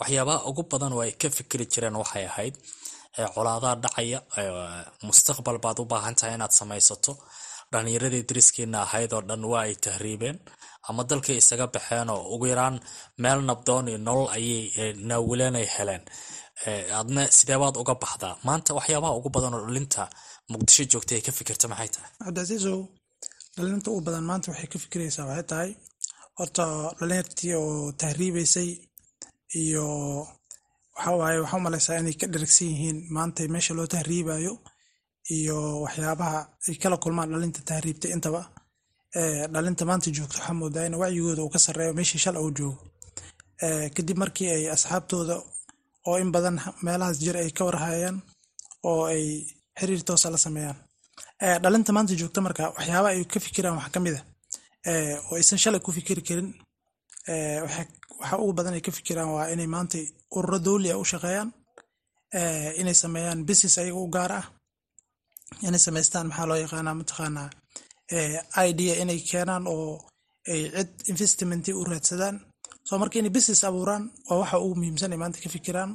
waxyaabaha 0.00 0.38
ugu 0.50 0.62
badan 0.72 0.92
oo 0.96 1.02
ay 1.06 1.12
ka 1.20 1.28
fikiri 1.36 1.66
jireen 1.72 1.96
waxay 2.02 2.24
ahayd 2.30 2.54
colaadaha 3.34 3.74
dhacaya 3.84 4.18
mustaqbal 5.08 5.58
baad 5.64 5.78
u 5.82 5.84
baahan 5.92 6.14
tahay 6.18 6.34
inaad 6.38 6.52
samaysato 6.60 7.12
dhalinyaradii 7.72 8.24
dariskiina 8.28 8.78
ahayd 8.86 9.10
oo 9.16 9.22
dhan 9.28 9.42
waa 9.52 9.62
ay 9.68 9.74
tahriibeen 9.84 10.36
ama 10.88 11.02
dalkay 11.10 11.36
isaga 11.42 11.66
baxeen 11.74 12.08
oo 12.14 12.22
ugu 12.34 12.46
yaraan 12.52 12.76
meel 13.22 13.40
nabdoon 13.48 13.84
iyo 13.90 13.98
nolol 14.06 14.28
ayay 14.36 14.92
naawileen 15.08 15.56
ay 15.60 15.66
heleen. 15.76 16.02
Adna 17.00 17.22
sideebaad 17.38 17.76
uga 17.82 17.94
baxdaa? 18.02 18.34
Maanta 18.46 18.70
waxyaabaha 18.78 19.14
ugu 19.18 19.28
badan 19.34 19.54
oo 19.56 19.62
dhalinta 19.66 20.02
muqdisho 20.52 20.84
joogta 20.92 21.12
ay 21.16 21.22
ka 21.26 21.32
fikirta 21.38 21.66
maxay 21.72 21.88
tahay? 21.94 22.10
Cabdicasiisow 22.24 22.78
dhalinta 23.56 23.88
ugu 23.92 24.00
badan 24.06 24.24
maanta 24.30 24.46
waxay 24.52 24.68
ka 24.72 24.78
fikiraysaa 24.84 25.26
waxay 25.30 25.46
tahay 25.52 25.70
horta 26.38 26.64
dhalinyartii 26.98 27.52
oo 27.60 27.92
tahriibaysay 28.00 28.68
iyo 29.62 29.86
waxa 30.96 31.10
waaye 31.20 31.38
waxaa 31.44 31.58
umalaysaa 31.62 31.98
inay 32.02 32.16
ka 32.20 32.26
dheragsan 32.32 32.68
yihiin 32.72 32.98
maanta 33.16 33.40
meesha 33.54 33.72
loo 33.78 33.86
tahriibayo 33.94 34.52
iyo 35.36 35.56
waxyaabaha 35.84 36.40
ay 36.68 36.74
kala 36.82 36.96
kulmaan 37.02 37.30
dhalinta 37.32 37.60
tahriibtay 37.68 38.10
intaba 38.16 38.42
dhalinta 39.54 39.82
maanta 39.88 40.08
joogto 40.16 40.36
waxaa 40.38 40.54
moodaa 40.60 40.86
in 40.88 40.94
wacyigooda 41.02 41.42
uu 41.44 41.52
ka 41.54 41.58
sarreeyo 41.66 41.92
meeshii 41.98 42.20
shala 42.24 42.40
uu 42.44 42.50
joogo. 42.58 42.78
Kadib 43.94 44.18
markii 44.22 44.48
ay 44.56 44.64
asxaabtooda 44.74 45.34
oo 46.08 46.16
in 46.22 46.30
badan 46.34 46.56
meelahaas 46.84 47.18
jir 47.22 47.36
ay 47.36 47.50
ka 47.56 47.62
warhayaan 47.68 48.16
oo 48.90 49.02
ay 49.12 49.24
xiriir 49.78 50.02
toosa 50.08 50.30
la 50.30 50.38
sameeyaan. 50.46 50.78
Dhalinta 51.62 51.90
maanta 51.96 52.14
joogta 52.20 52.40
marka 52.46 52.62
waxyaaba 52.76 53.08
ay 53.14 53.24
ka 53.32 53.38
fikiraan 53.46 53.76
wax 53.80 53.88
ka 53.94 54.00
mid 54.04 54.16
a 54.18 54.22
oo 55.28 55.34
aysan 55.40 55.58
shalay 55.62 55.80
ku 55.80 55.90
fikiri 55.96 56.22
karin. 56.28 56.48
Waxa 58.20 58.36
ugu 58.42 58.52
badan 58.58 58.74
ay 58.76 58.80
ka 58.86 58.90
fikiraan 58.98 59.30
waa 59.36 59.50
inay 59.52 59.66
maanta 59.74 59.98
ururo 60.36 60.58
dowli 60.66 60.88
ah 60.92 60.98
u 61.02 61.04
shaqeeyaan. 61.12 61.50
Inay 62.80 62.94
sameeyaan 63.02 63.44
business 63.48 63.78
ayaga 63.78 63.98
u 64.04 64.08
gaar 64.16 64.32
ah 64.40 64.46
inay 65.66 65.80
samaystaan 65.86 66.26
maxaa 66.30 66.46
loo 66.50 66.58
yaqaanaa? 66.64 66.94
Mataqaanaa 67.00 67.48
idea 68.70 68.94
inay 69.02 69.20
keenaan 69.30 69.64
oo 69.74 69.90
ay 70.52 70.60
cid 70.76 70.90
investmenti 71.12 71.70
u 71.80 71.84
raadsadaan. 71.90 72.36
Soo 72.88 72.98
marka 73.02 73.16
inay 73.20 73.32
business 73.36 73.62
abuuraan 73.68 74.04
waa 74.28 74.38
waxa 74.42 74.56
ugu 74.64 74.74
muhiimsan 74.80 75.12
ay 75.14 75.18
maanta 75.22 75.38
ka 75.44 75.48
fikiraan. 75.56 75.90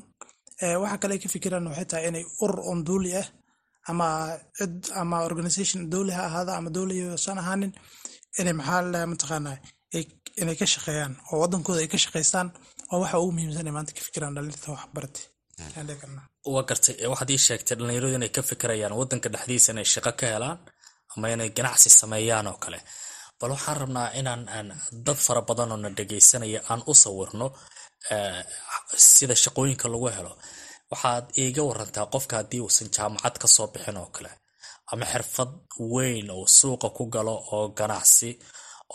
Waxa 0.82 0.98
kale 1.02 1.14
ay 1.16 1.22
ka 1.24 1.30
fikiraan 1.36 1.66
waxay 1.70 1.86
tahay 1.92 2.06
inay 2.10 2.24
urur 2.44 2.60
on 2.72 2.80
dowli 2.88 3.12
ah 3.22 3.28
ama 3.92 4.08
cid 4.58 4.76
ama 5.02 5.18
organization 5.30 5.80
dowli 5.94 6.12
ha 6.18 6.22
ahaada 6.30 6.52
ama 6.60 6.70
dowliysan 6.76 7.38
ahaanin 7.42 7.72
inay 8.40 8.54
maxaa 8.60 8.82
ladaha 8.86 9.06
mataqaanaa 9.14 9.58
inay 10.42 10.56
ka 10.62 10.66
shaqeeyaan 10.74 11.14
oo 11.32 11.38
wadankooda 11.44 11.80
ay 11.84 11.90
ka 11.94 11.98
shaqaystaan 12.06 12.48
waa 12.92 13.00
waxa 13.04 13.18
ugu 13.22 13.32
muhiimsan 13.36 13.68
ay 13.70 13.74
maanta 13.78 13.92
ka 13.98 14.02
fikiraan 14.08 14.34
dhalinta 14.36 14.68
wax 14.76 14.84
baratay 14.96 15.24
waa 16.54 16.64
gartay 16.70 16.96
waxaad 17.12 17.30
ii 17.36 17.42
sheegtay 17.48 17.76
dhalinyaradu 17.78 18.16
inay 18.18 18.32
ka 18.36 18.42
fikirayaan 18.50 18.94
wadanka 19.00 19.30
dhexdiisa 19.34 19.70
inay 19.74 19.88
shaqo 19.94 20.12
ka 20.20 20.26
helaan 20.34 20.58
ama 21.16 21.26
inay 21.34 21.50
ganacsi 21.58 21.90
sameeyaan 22.02 22.48
oo 22.52 22.58
kale. 22.64 22.80
Bal 23.40 23.52
waxaan 23.56 23.78
rabnaa 23.82 24.08
inaan 24.20 24.68
dad 25.06 25.20
fara 25.26 25.42
badan 25.50 25.72
oo 25.74 25.78
na 25.84 25.90
dhegaysanaya 25.98 26.60
aan 26.72 26.82
u 26.92 26.94
sawirno 27.04 27.48
sida 29.16 29.36
shaqooyinka 29.44 29.88
lagu 29.94 30.08
helo. 30.18 30.34
Waxaad 30.92 31.26
iiga 31.42 31.62
warantaa 31.70 32.06
qofka 32.14 32.34
haddii 32.40 32.62
uusan 32.66 32.88
jaamacad 32.96 33.36
ka 33.42 33.48
soo 33.56 33.68
bixin 33.74 33.98
oo 33.98 34.10
kale 34.16 34.32
ama 34.92 35.06
xirfad 35.12 35.52
weyn 35.94 36.28
oo 36.36 36.46
suuqa 36.58 36.88
ku 36.98 37.04
galo 37.14 37.36
oo 37.56 37.66
ganacsi 37.80 38.30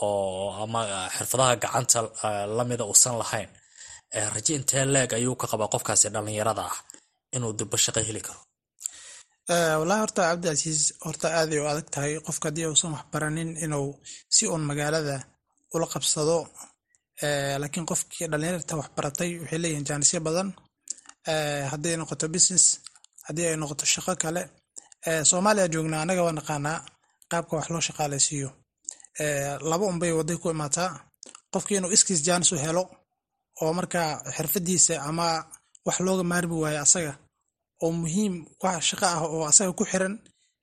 oo 0.02 0.62
ama 0.62 0.80
xirfadaha 1.16 1.54
gacanta 1.62 1.98
lamida 2.56 2.84
uusan 2.90 3.16
lahayn 3.22 3.50
raje 4.34 4.52
intee 4.58 4.84
leeg 4.94 5.10
ayuu 5.18 5.34
ka 5.40 5.46
qabaa 5.52 5.72
qofkaasi 5.74 6.06
dhalinyarada 6.14 6.62
ah 6.70 6.76
inuu 7.36 7.52
durbo 7.58 7.76
shaqo 7.84 8.00
heli 8.08 8.20
karo. 8.26 8.40
Walahi 9.80 10.00
horta 10.04 10.22
cabdicasiis 10.30 10.80
horta 11.06 11.26
aaday 11.38 11.58
u 11.62 11.66
adag 11.72 11.88
tahay 11.94 12.12
qofka 12.26 12.46
haddii 12.48 12.66
uusan 12.70 12.92
waxbaranin 12.96 13.50
inuu 13.64 13.88
si 14.36 14.44
uun 14.52 14.62
magaalada 14.70 15.16
ula 15.74 15.86
qabsado. 15.92 16.38
Laakiin 17.62 17.86
qofkii 17.90 18.26
dhalinyarta 18.32 18.74
waxbaratay 18.80 19.30
waxay 19.40 19.58
leeyihiin 19.62 19.86
jaanisyo 19.88 20.20
badan. 20.26 20.48
Haddii 21.72 21.96
noqoto 22.00 22.26
business 22.34 22.64
haddii 23.26 23.46
ay 23.50 23.56
noqoto 23.62 23.84
shaqo 23.94 24.12
kale. 24.22 24.42
Soomaaliya 25.30 25.66
joognaa 25.74 26.02
anaga 26.04 26.22
waa 26.26 26.36
naqaanaa 26.38 26.78
qaabka 27.30 27.52
wax 27.58 27.66
loo 27.72 27.82
shaqaalaysiiyo 27.88 28.48
laba 29.70 29.84
unbay 29.92 30.12
waday 30.18 30.36
ku 30.42 30.46
imaataa. 30.54 30.90
Qofkii 31.52 31.76
inuu 31.80 31.92
iskiis 31.96 32.20
jaanis 32.26 32.50
u 32.52 32.56
helo 32.64 32.82
oo 33.62 33.72
markaa 33.78 34.08
xirfadiisa 34.36 34.94
ama 35.08 35.26
wax 35.86 35.96
looga 36.06 36.24
maarmi 36.32 36.56
waayo 36.62 36.80
asaga 36.86 37.12
oo 37.84 37.90
muhiim 38.00 38.34
wax 38.62 38.76
shaqo 38.90 39.06
ah 39.14 39.20
oo 39.34 39.42
asaga 39.50 39.72
ku 39.78 39.84
xiran 39.90 40.14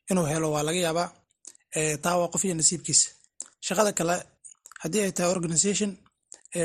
inuu 0.09 0.25
helo 0.31 0.47
waa 0.55 0.63
laga 0.67 0.79
yaabaa 0.87 1.09
taa 2.03 2.15
waa 2.19 2.31
qof 2.33 2.43
iyo 2.45 2.55
nasiibkiisa 2.59 3.07
shaqada 3.67 3.91
kale 3.99 4.15
haddii 4.81 5.01
ay 5.05 5.11
tahay 5.15 5.31
organization 5.37 5.91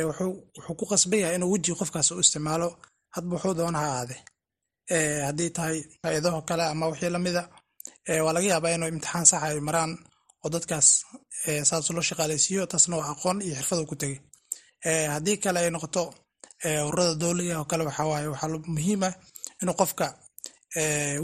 wuxuu 0.08 0.74
ku 0.78 0.84
qasban 0.90 1.34
inuu 1.36 1.50
weji 1.54 1.72
qofkaas 1.80 2.08
u 2.10 2.20
isticmaalo 2.24 2.68
hadba 3.14 3.32
wuxuu 3.36 3.54
doona 3.58 3.78
ha 3.84 3.88
aade. 3.98 4.16
Haddii 5.26 5.50
tahay 5.56 5.76
faa'iidaho 6.02 6.40
kale 6.48 6.64
ama 6.72 6.84
wixii 6.90 7.10
lamida 7.14 7.42
waa 8.24 8.32
laga 8.36 8.46
yaabaa 8.52 8.74
inuu 8.76 8.88
imtixaan 8.92 9.26
sax 9.30 9.42
ay 9.46 9.58
maraan 9.68 9.92
oo 10.44 10.48
dadkaas 10.54 10.88
saas 11.68 11.86
loo 11.96 12.04
shaqaalaysiiyo 12.10 12.62
taasna 12.72 12.94
waa 13.00 13.10
aqoon 13.14 13.38
iyo 13.46 13.54
xirfadu 13.58 13.82
ku 13.90 13.94
tegey 14.00 14.18
haddii 14.84 15.36
kale 15.42 15.58
ay 15.60 15.70
noqoto 15.70 16.02
ururada 16.88 17.14
dowliga 17.14 17.58
oo 17.60 17.64
kale 17.70 17.82
waxaa 17.88 18.06
waaye 18.12 18.26
waxaa 18.34 18.48
muhiim 18.74 19.02
ah 19.08 19.14
inuu 19.62 19.74
qofka 19.80 20.06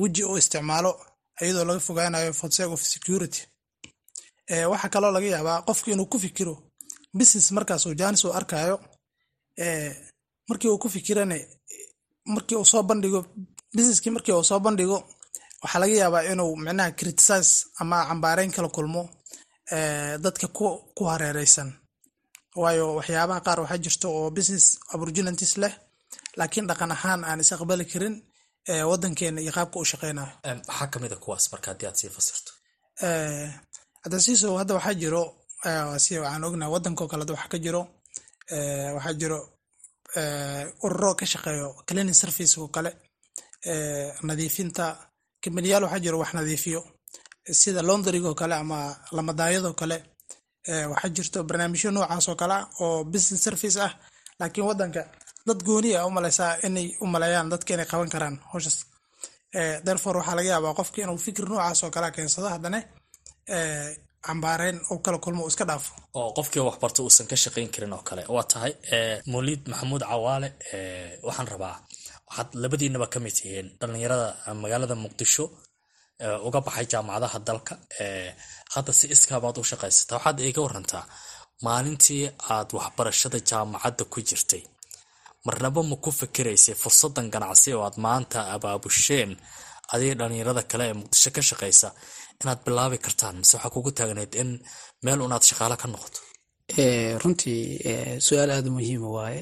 weji 0.00 0.22
u 0.24 0.38
isticmaalo 0.38 0.90
iyadoo 1.42 1.64
laga 1.68 1.80
fogaanayo 1.80 2.32
for 2.32 2.50
sake 2.52 2.72
of 2.72 2.82
security. 2.82 3.40
Waxaa 4.72 4.88
kaloo 4.94 5.10
laga 5.16 5.26
yaabaa 5.34 5.62
qofka 5.68 5.90
inuu 5.90 6.06
ku 6.12 6.18
fikiro 6.18 6.54
business 7.18 7.50
markaas 7.56 7.86
uu 7.86 7.94
jaanis 8.00 8.24
uu 8.24 8.32
arkayo 8.38 8.76
markii 10.48 10.68
uu 10.68 10.78
ku 10.78 10.88
fikirane 10.88 11.38
markii 12.34 12.56
uu 12.56 12.64
soo 12.64 12.82
bandhigo 12.82 13.20
businesskii 13.76 14.10
markii 14.10 14.32
uu 14.34 14.44
soo 14.44 14.60
bandhigo 14.60 14.98
waxaa 15.62 15.78
laga 15.82 15.94
yaabaa 16.02 16.22
inuu 16.32 16.56
micnaha 16.56 16.90
criticize 16.98 17.52
ama 17.80 18.06
cambaareyn 18.08 18.52
kala 18.52 18.68
kulmo 18.68 19.02
dadka 20.24 20.46
ku 20.96 21.02
hareereysan 21.10 21.68
waayo 22.62 22.86
waxyaabaha 22.98 23.40
qaar 23.46 23.58
waxaa 23.64 23.82
jirto 23.84 24.06
oo 24.18 24.30
business 24.36 24.66
opportunities 24.94 25.52
leh 25.62 25.72
laakiin 26.38 26.66
dhaqan 26.70 26.90
ahaan 26.96 27.20
aan 27.28 27.40
is 27.44 27.50
aqbali 27.56 27.84
karin 27.92 28.14
wadankeena 28.90 29.40
iyo 29.44 29.52
qaabka 29.56 29.76
u 29.82 29.84
shaqeynayo 29.92 30.28
maxaa 30.68 30.86
ka 30.92 30.96
mid 31.02 31.12
a 31.16 31.16
kuwaas 31.24 31.44
marka 31.52 31.66
haddii 31.70 31.86
aad 31.90 31.96
sii 32.00 32.10
fasirto. 32.16 32.50
Hadasiiso 34.04 34.48
hadda 34.60 34.72
waxaa 34.78 34.94
jiro 35.02 35.22
si 36.04 36.12
waxaan 36.22 36.44
ognahay 36.48 36.72
wadankao 36.76 37.06
kale 37.10 37.22
waxaa 37.34 37.50
ka 37.52 37.58
jiro 37.64 37.82
waxaa 38.96 39.14
jiro 39.20 39.38
ururo 40.86 41.10
ka 41.20 41.24
shaqeeyo 41.32 41.68
cleaning 41.88 42.18
service 42.22 42.54
oo 42.60 42.68
kale 42.76 42.90
nadiifinta 44.28 44.84
kamaniyaal 45.42 45.84
waxaa 45.86 46.02
jiro 46.04 46.16
wax 46.22 46.30
nadiifiyo 46.38 46.80
sida 47.60 47.80
laundrygo 47.88 48.30
kale 48.40 48.54
ama 48.62 48.78
lamadaayadoo 49.16 49.74
kale 49.80 49.96
waxaa 50.92 51.10
jirto 51.16 51.38
barnaamijyo 51.48 51.90
noocaas 51.96 52.26
oo 52.30 52.36
kale 52.40 52.54
ah 52.60 52.64
oo 52.84 53.04
business 53.12 53.42
service 53.46 53.78
ah 53.86 53.92
laakiin 54.40 54.66
wadanka 54.70 55.02
dad 55.46 55.60
gooni 55.68 55.90
a 55.98 56.06
umaleysaa 56.10 56.52
inay 56.66 56.86
u 57.02 57.06
maleeyaan 57.14 57.48
dadka 57.52 57.70
inay 57.74 57.86
qaban 57.92 58.10
karaan 58.14 58.36
howshaas 58.52 58.78
therefore 59.86 60.16
waxaa 60.20 60.36
laga 60.38 60.50
yaabaa 60.54 60.74
qofki 60.80 61.00
inuu 61.04 61.18
fikir 61.26 61.44
noocaas 61.50 61.80
oo 61.84 61.90
kala 61.96 62.08
keensado 62.16 62.48
haddana 62.54 62.78
cambaareyn 64.26 64.78
uu 64.90 64.98
kala 65.04 65.18
kulmo 65.24 65.42
uu 65.44 65.48
iska 65.52 65.64
dhaafo. 65.70 65.92
Oo 66.18 66.28
qofkii 66.36 66.62
waxbarta 66.68 67.00
uusan 67.02 67.26
ka 67.30 67.36
shaqayn 67.42 67.68
karin 67.74 67.92
oo 67.96 68.02
kale 68.08 68.22
waa 68.34 68.44
tahay 68.52 68.72
mawliid 69.32 69.62
maxamuud 69.70 70.02
cawaale 70.10 70.48
waxaan 71.26 71.48
rabaa 71.54 71.76
waxaad 72.28 72.48
labadiinaba 72.62 73.06
ka 73.12 73.18
mid 73.24 73.34
tihiin 73.38 73.66
dhallinyarada 73.80 74.28
magaalada 74.62 74.94
muqdisho 75.04 75.44
uga 76.46 76.60
baxay 76.66 76.86
jaamacadaha 76.92 77.38
dalka. 77.48 77.74
Hadda 78.74 78.92
si 78.98 79.06
iskaabaad 79.14 79.56
u 79.60 79.64
shaqaysata 79.70 80.12
waxaad 80.16 80.38
iga 80.50 80.60
warantaa 80.66 81.04
maalintii 81.66 82.24
aad 82.54 82.68
waxbarashada 82.78 83.38
jaamacadda 83.50 84.04
ku 84.12 84.18
jirtay. 84.28 84.62
Marnaba 85.46 85.80
ma 85.90 85.96
ku 86.04 86.10
fikiraysay 86.20 86.74
fursadan 86.82 87.26
ganacsi 87.34 87.68
oo 87.74 87.82
aad 87.86 87.96
maanta 88.06 88.38
abaabusheen 88.54 89.30
adiga 89.92 90.14
dhallinyarada 90.18 90.62
kale 90.70 90.84
ee 90.90 90.94
muqdisho 91.00 91.30
ka 91.36 91.42
shaqaysa 91.50 91.88
inaad 92.40 92.60
bilaabi 92.66 92.98
kartaan 93.04 93.36
mise 93.40 93.54
waxaa 93.56 93.74
kugu 93.74 93.90
taagnayd 93.98 94.32
in 94.42 94.50
meel 95.04 95.20
unaad 95.26 95.44
shaqaalo 95.48 95.76
ka 95.82 95.86
noqoto? 95.92 96.20
Runtii 97.22 97.60
su'aal 98.26 98.50
aada 98.56 98.70
muhiima 98.76 99.08
waaye. 99.16 99.40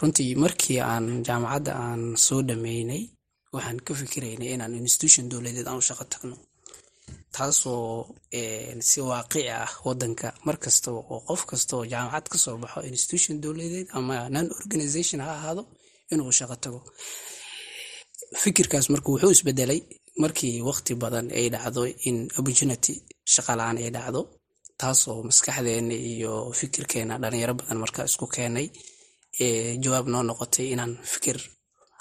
Runtii 0.00 0.34
markii 0.42 0.78
aan 0.90 1.06
jaamacadda 1.26 1.72
aan 1.84 2.02
soo 2.24 2.40
dhameynay 2.48 3.02
waxaan 3.54 3.78
ka 3.86 3.92
fikiraynay 4.00 4.50
inaan 4.54 4.74
institution 4.86 5.24
dowladeed 5.30 5.66
aan 5.68 5.78
u 5.82 5.88
shaqo 5.88 6.04
tagno. 6.12 6.36
Taasoo 7.34 7.84
si 8.88 8.98
waaqici 9.08 9.42
ah 9.62 9.70
wadanka 9.86 10.28
mar 10.46 10.56
kastaba 10.64 11.00
oo 11.12 11.20
qof 11.28 11.42
kasta 11.50 11.72
oo 11.76 11.84
jaamacad 11.92 12.26
ka 12.32 12.38
soo 12.44 12.56
baxo 12.62 12.80
institution 12.92 13.34
dowladeed 13.44 13.88
ama 13.98 14.14
non 14.34 14.46
organization 14.62 15.20
ha 15.24 15.30
ahaado 15.38 15.62
inuu 16.12 16.32
shaqo 16.38 16.56
tago. 16.64 16.80
Fikirkaas 18.42 18.86
marka 18.92 19.08
wuxuu 19.12 19.32
isbedelay 19.36 19.80
markii 20.22 20.54
waqti 20.68 20.92
badan 21.02 21.26
ay 21.38 21.46
dhacdo 21.54 21.80
in 22.08 22.16
opportunity 22.38 22.94
shaqalaan 23.34 23.76
ay 23.82 23.90
dhacdo 23.96 24.20
taasoo 24.80 25.18
maskaxdeena 25.28 25.94
iyo 26.12 26.32
fikirkeena 26.58 27.14
dhalinyaro 27.22 27.54
badan 27.60 27.78
marka 27.84 28.00
isku 28.08 28.26
keenay 28.34 28.66
jawaab 29.82 30.06
noo 30.12 30.22
noqotay 30.28 30.66
inaan 30.74 30.92
fikir 31.12 31.36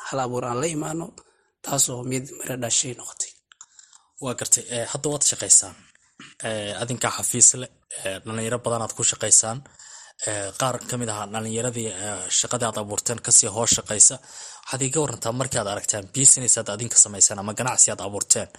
hal 0.05 0.19
abuur 0.23 0.43
aan 0.49 0.59
la 0.61 0.67
imaano 0.75 1.05
taasoo 1.65 1.99
mid 2.11 2.25
miro 2.39 2.55
dhashay 2.63 2.93
noqotay. 2.99 3.31
Waa 4.23 4.33
gartay 4.39 4.63
hadda 4.91 5.07
waad 5.13 5.23
shaqaysaan 5.31 5.75
adinkaa 6.81 7.11
xafiis 7.17 7.49
leh 7.61 7.69
dhalinyaro 8.25 8.57
badanaad 8.65 8.93
ku 8.97 9.01
shaqaysaan 9.11 9.57
qaar 10.59 10.75
ka 10.89 10.95
mid 11.01 11.09
ahaa 11.13 11.27
dhalinyaradii 11.33 11.89
shaqadii 12.39 12.67
aad 12.69 12.77
abuurteen 12.83 13.19
ka 13.25 13.31
sii 13.37 13.49
hoos 13.55 13.71
shaqaysa. 13.77 14.15
Waxaad 14.63 14.81
iga 14.87 14.99
warantaa 15.03 15.33
aad 15.61 15.69
aragtaan 15.73 16.05
business 16.17 16.53
aad 16.59 16.69
adinka 16.75 16.97
samaysaan 17.05 17.39
ama 17.41 17.53
ganacsi 17.59 17.87
aad 17.91 18.01
abuurteen 18.07 18.49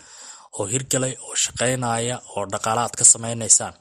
oo 0.59 0.65
hirgalay 0.73 1.15
oo 1.27 1.35
shaqaynaya 1.45 2.17
oo 2.35 2.43
dhaqaala 2.53 2.81
aad 2.87 2.95
ka 3.01 3.05
samaynaysaan 3.15 3.75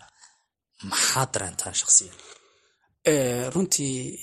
maxaad 0.91 1.29
dareentaan 1.33 1.75
shaqsiyan 1.81 2.15
runtii 3.53 4.19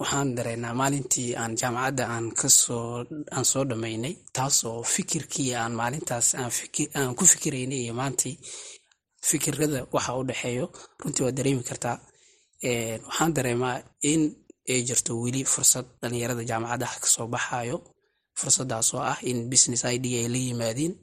waxaan 0.00 0.34
dareynaa 0.36 0.74
maalintii 0.74 1.34
aan 1.36 1.52
jaamacadda 1.60 2.04
aan 2.14 2.26
ka 2.40 2.48
soo 2.48 3.04
aan 3.36 3.44
soo 3.44 3.64
dhammaynay 3.68 4.14
taasoo 4.32 4.82
fikirkii 4.82 5.54
aan 5.54 5.72
maalintaas 5.80 6.34
aan 6.34 7.14
ku 7.18 7.24
fikiraynay 7.32 7.80
iyo 7.84 7.94
maantii 7.94 8.38
fikirada 9.28 9.86
waxa 9.92 10.16
u 10.18 10.24
dhexeeyo 10.28 10.66
runtii 11.02 11.24
waad 11.24 11.36
dareemi 11.36 11.62
kartaa 11.70 11.96
waxaan 13.08 13.34
dareemaa 13.36 13.76
in 14.12 14.22
ay 14.72 14.82
jirto 14.88 15.12
weli 15.22 15.44
fursad 15.44 15.86
dhalinyarada 16.02 16.44
jaamacadaha 16.50 16.96
ka 17.02 17.06
soo 17.14 17.26
baxayo 17.34 17.76
fursadaas 18.40 18.94
oo 18.94 19.02
ah 19.12 19.18
in 19.30 19.38
business 19.52 19.84
id 19.84 20.04
ay 20.20 20.28
la 20.34 20.38
yimaadiin 20.46 20.94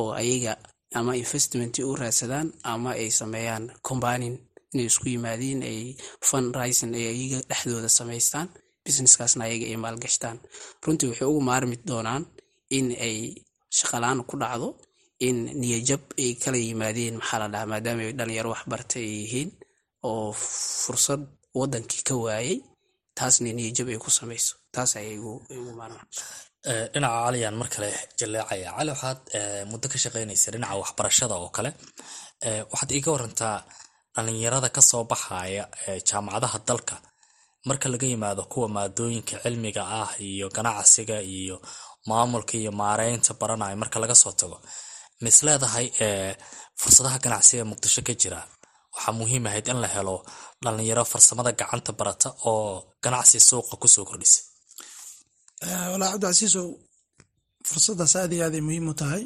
oo 0.00 0.10
ayaga 0.20 0.52
ama 0.98 1.12
investment 1.22 1.78
u 1.78 1.94
raadsadaan 2.00 2.48
ama 2.72 2.90
ay 3.02 3.10
sameeyaan 3.20 3.64
combanin 3.88 4.34
inay 4.72 4.86
isku 4.90 5.06
yimaadiin 5.14 5.60
ay 5.70 5.78
fun 6.28 6.46
rising 6.58 6.92
ay 6.98 7.06
ayaga 7.12 7.38
dhexdooda 7.50 7.90
samaystaan 7.98 8.48
businesskaasna 8.84 9.42
ayaga 9.48 9.66
ay 9.72 9.78
maalgashtaan. 9.84 10.36
Runtii 10.84 11.08
waxay 11.10 11.26
ugu 11.30 11.40
maarmi 11.50 11.76
doonaan 11.88 12.22
in 12.76 12.86
ay 13.06 13.16
shaqalaan 13.78 14.18
ku 14.30 14.34
dhacdo 14.42 14.68
in 15.28 15.36
niyajab 15.60 16.02
ay 16.22 16.30
kala 16.42 16.58
yimaadeen 16.66 17.14
maxaa 17.20 17.38
la 17.42 17.48
dhahaa 17.52 17.70
maadaama 17.72 18.02
ay 18.06 18.12
dhalinyaro 18.18 18.48
waxbarta 18.54 18.96
ay 19.02 19.08
yihiin 19.20 19.50
oo 20.10 20.32
fursad 20.84 21.22
wadankii 21.60 22.02
ka 22.08 22.14
waayay 22.24 22.56
taasna 23.18 23.50
niyajab 23.58 23.86
ay 23.92 23.98
ku 24.04 24.10
samayso. 24.18 24.52
Taas 24.74 24.90
ayay 25.00 25.16
ugu 25.22 25.70
maarmaan. 25.80 26.08
Dhinaca 26.92 27.18
caliyaan 27.26 27.56
mar 27.60 27.68
kale 27.74 27.88
jaleecaya 28.18 28.68
cali 28.76 28.90
waxaad 28.94 29.18
muddo 29.70 29.86
ka 29.92 29.98
shaqaynaysa 30.04 30.48
dhinaca 30.54 30.74
waxbarashada 30.82 31.34
oo 31.42 31.50
kale. 31.56 31.70
Waxaad 32.72 32.90
iiga 32.96 33.10
warantaa 33.14 33.56
dhalinyarada 34.14 34.68
ka 34.76 34.80
soo 34.90 35.04
baxaya 35.10 35.64
jaamacadaha 36.08 36.58
dalka. 36.68 36.96
Marka 37.68 37.86
laga 37.92 38.06
yimaado 38.12 38.42
kuwa 38.52 38.68
maadooyinka 38.76 39.34
cilmiga 39.42 39.82
ah 40.00 40.10
iyo 40.28 40.46
ganacsiga 40.56 41.16
iyo 41.36 41.56
maamulka 42.08 42.54
iyo 42.60 42.72
maareynta 42.80 43.32
baranaya 43.40 43.76
marka 43.82 43.98
laga 44.02 44.14
soo 44.22 44.32
tago 44.40 44.58
mis 45.22 45.36
leedahay 45.46 45.86
fursadaha 46.80 47.18
ganacsiga 47.24 47.64
muqdisho 47.70 48.02
ka 48.08 48.14
jira. 48.20 48.40
Waxaa 48.94 49.14
muhiim 49.20 49.46
ahayd 49.48 49.66
in 49.72 49.78
la 49.82 49.88
helo 49.94 50.16
dhalinyaro 50.64 51.04
farsamada 51.12 51.50
gacanta 51.60 51.92
barata 51.98 52.28
oo 52.50 52.92
ganacsi 53.04 53.38
suuqa 53.48 53.74
ku 53.82 53.88
soo 53.94 54.04
kordhisa. 54.08 54.40
Walaa 55.92 56.10
cabdicasiisow 56.12 56.66
fursadaas 57.68 58.14
aad 58.20 58.32
iyo 58.36 58.44
aad 58.46 58.54
ay 58.58 58.60
muhiim 58.68 58.86
u 58.90 58.94
tahay. 59.00 59.24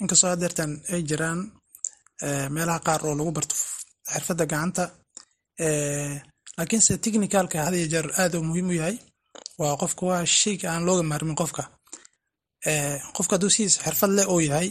Inkastoo 0.00 0.30
hadeertan 0.32 0.70
ay 0.92 1.02
jiraan 1.08 1.40
meelaha 2.54 2.80
qaar 2.86 3.00
oo 3.06 3.14
lagu 3.18 3.32
barto 3.36 3.54
xirfadda 4.12 4.44
gacanta 4.52 4.84
laakiinse 6.56 6.92
technicalka 7.04 7.56
had 7.66 7.74
iyo 7.78 7.86
jeer 7.92 8.06
aad 8.22 8.34
muhiim 8.48 8.68
u 8.72 8.74
yahay 8.80 8.96
waa 9.60 9.74
qofka 9.82 10.02
waa 10.10 10.22
sheyga 10.40 10.66
aan 10.72 10.82
looga 10.88 11.02
maarmin 11.10 11.36
qofka. 11.42 11.62
Qofka 13.16 13.32
hadduu 13.36 13.50
sidiisa 13.54 13.78
xirfad 13.86 14.10
leh 14.16 14.26
oo 14.32 14.40
yahay 14.48 14.68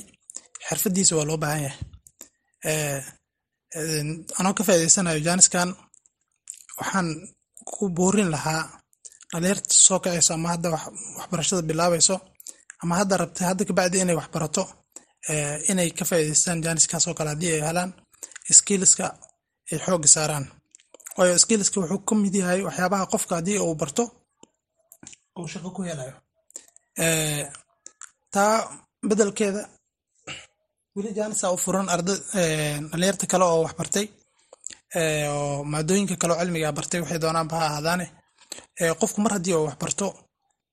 xirfaddiisa 0.67 1.13
waa 1.17 1.27
loo 1.29 1.37
baahan 1.43 1.61
yahay. 1.67 1.77
Anoo 4.39 4.53
ka 4.57 4.63
faa'iideysanayo 4.67 5.19
jaaniskan 5.27 5.69
waxaan 6.79 7.07
ku 7.69 7.83
boorin 7.97 8.29
lahaa 8.35 8.61
dhalinyarta 9.31 9.73
soo 9.85 9.99
kacayso 10.03 10.31
ama 10.33 10.47
hadda 10.53 10.67
waxbarashada 11.17 11.61
bilaabayso 11.69 12.15
ama 12.81 12.93
hadda 12.99 13.13
rabtay 13.21 13.45
hadda 13.49 13.63
kabacdi 13.69 13.97
inay 14.03 14.17
waxbarato 14.21 14.63
inay 15.71 15.89
ka 15.97 16.03
faa'iideystaan 16.09 16.59
jaaniskaas 16.65 17.05
oo 17.07 17.13
kale 17.17 17.29
haddii 17.33 17.51
ay 17.55 17.61
helaan 17.69 17.91
skillska 18.59 19.05
ay 19.71 19.77
xoogga 19.85 20.07
saaraan. 20.15 20.45
Waayo 21.17 21.37
skillska 21.43 21.77
wuxuu 21.81 21.99
ka 22.07 22.13
mid 22.15 22.35
yahay 22.41 22.59
waxyaabaha 22.67 23.05
qofka 23.13 23.33
haddii 23.37 23.59
uu 23.65 23.75
barto 23.81 24.03
uu 25.39 25.47
shaqo 25.53 25.69
ku 25.75 25.81
helayo. 25.87 26.15
Taa 28.33 28.55
bedelkeeda 29.09 29.61
weli 30.95 31.11
jaanisa 31.17 31.51
u 31.55 31.57
furan 31.63 31.87
arda 31.95 32.13
dhalinyarta 32.91 33.25
kale 33.31 33.45
oo 33.51 33.59
waxbartay 33.65 34.05
oo 35.33 35.63
maadooyinka 35.71 36.15
kale 36.21 36.33
oo 36.33 36.39
cilmiga 36.41 36.71
bartay 36.77 36.99
waxay 37.01 37.19
doonaanba 37.23 37.55
ha 37.59 37.65
ahaadaane 37.69 38.05
qofku 39.01 39.19
mar 39.23 39.31
haddii 39.35 39.55
uu 39.57 39.65
waxbarto 39.69 40.05